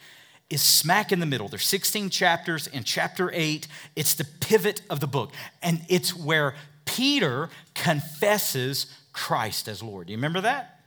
is 0.50 0.60
smack 0.60 1.10
in 1.10 1.18
the 1.18 1.26
middle. 1.26 1.48
There's 1.48 1.66
16 1.66 2.10
chapters. 2.10 2.66
In 2.66 2.84
chapter 2.84 3.30
8, 3.32 3.66
it's 3.96 4.14
the 4.14 4.26
pivot 4.40 4.82
of 4.90 5.00
the 5.00 5.06
book. 5.06 5.32
And 5.62 5.80
it's 5.88 6.14
where 6.14 6.54
Peter 6.84 7.48
confesses 7.74 8.86
Christ 9.14 9.66
as 9.66 9.82
Lord. 9.82 10.08
Do 10.08 10.12
you 10.12 10.18
remember 10.18 10.42
that? 10.42 10.80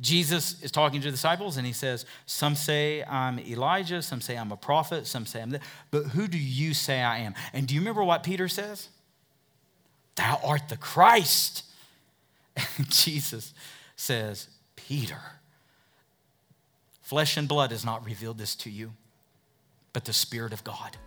Jesus 0.00 0.62
is 0.62 0.70
talking 0.70 1.00
to 1.02 1.06
the 1.06 1.12
disciples 1.12 1.56
and 1.56 1.66
he 1.66 1.72
says, 1.72 2.06
Some 2.26 2.56
say 2.56 3.04
I'm 3.04 3.38
Elijah, 3.38 4.02
some 4.02 4.20
say 4.20 4.36
I'm 4.36 4.50
a 4.50 4.56
prophet, 4.56 5.06
some 5.06 5.26
say 5.26 5.42
I'm 5.42 5.50
that. 5.50 5.62
But 5.90 6.04
who 6.06 6.26
do 6.26 6.38
you 6.38 6.74
say 6.74 7.00
I 7.02 7.18
am? 7.18 7.34
And 7.52 7.66
do 7.66 7.74
you 7.74 7.80
remember 7.80 8.02
what 8.02 8.22
Peter 8.22 8.48
says? 8.48 8.88
Thou 10.16 10.40
art 10.42 10.68
the 10.68 10.76
Christ. 10.76 11.64
And 12.78 12.88
Jesus 12.88 13.52
says, 13.96 14.48
Peter, 14.88 15.20
flesh 17.00 17.38
and 17.38 17.48
blood 17.48 17.70
has 17.70 17.84
not 17.86 18.04
revealed 18.04 18.36
this 18.36 18.54
to 18.54 18.70
you, 18.70 18.92
but 19.94 20.04
the 20.04 20.12
Spirit 20.12 20.52
of 20.52 20.62
God. 20.62 20.98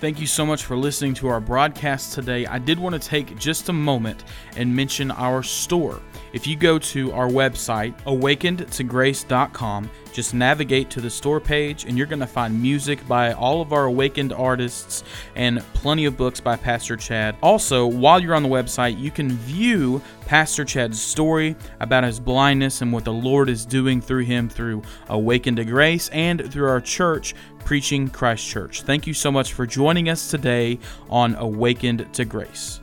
Thank 0.00 0.18
you 0.18 0.26
so 0.26 0.46
much 0.46 0.64
for 0.64 0.78
listening 0.78 1.12
to 1.14 1.28
our 1.28 1.40
broadcast 1.40 2.14
today. 2.14 2.46
I 2.46 2.58
did 2.58 2.78
want 2.78 2.94
to 2.94 2.98
take 2.98 3.36
just 3.38 3.68
a 3.68 3.72
moment 3.74 4.24
and 4.56 4.74
mention 4.74 5.10
our 5.10 5.42
store. 5.42 6.00
If 6.32 6.46
you 6.46 6.56
go 6.56 6.78
to 6.78 7.12
our 7.12 7.28
website, 7.28 7.94
awakenedtograce.com, 8.04 9.90
just 10.12 10.34
navigate 10.34 10.90
to 10.90 11.00
the 11.00 11.10
store 11.10 11.40
page 11.40 11.84
and 11.84 11.96
you're 11.96 12.06
going 12.06 12.20
to 12.20 12.26
find 12.26 12.60
music 12.60 13.06
by 13.08 13.32
all 13.32 13.60
of 13.60 13.72
our 13.72 13.84
awakened 13.84 14.32
artists 14.32 15.04
and 15.36 15.60
plenty 15.74 16.04
of 16.04 16.16
books 16.16 16.40
by 16.40 16.56
Pastor 16.56 16.96
Chad. 16.96 17.36
Also, 17.42 17.86
while 17.86 18.20
you're 18.20 18.34
on 18.34 18.42
the 18.42 18.48
website, 18.48 18.98
you 18.98 19.10
can 19.10 19.30
view 19.30 20.02
Pastor 20.26 20.64
Chad's 20.64 21.00
story 21.00 21.56
about 21.80 22.04
his 22.04 22.20
blindness 22.20 22.82
and 22.82 22.92
what 22.92 23.04
the 23.04 23.12
Lord 23.12 23.48
is 23.48 23.66
doing 23.66 24.00
through 24.00 24.24
him 24.24 24.48
through 24.48 24.82
Awakened 25.08 25.56
to 25.58 25.64
Grace 25.64 26.08
and 26.10 26.52
through 26.52 26.68
our 26.68 26.80
church, 26.80 27.34
Preaching 27.64 28.08
Christ 28.08 28.46
Church. 28.46 28.82
Thank 28.82 29.06
you 29.06 29.14
so 29.14 29.30
much 29.30 29.52
for 29.52 29.66
joining 29.66 30.08
us 30.08 30.30
today 30.30 30.78
on 31.08 31.34
Awakened 31.36 32.12
to 32.14 32.24
Grace. 32.24 32.79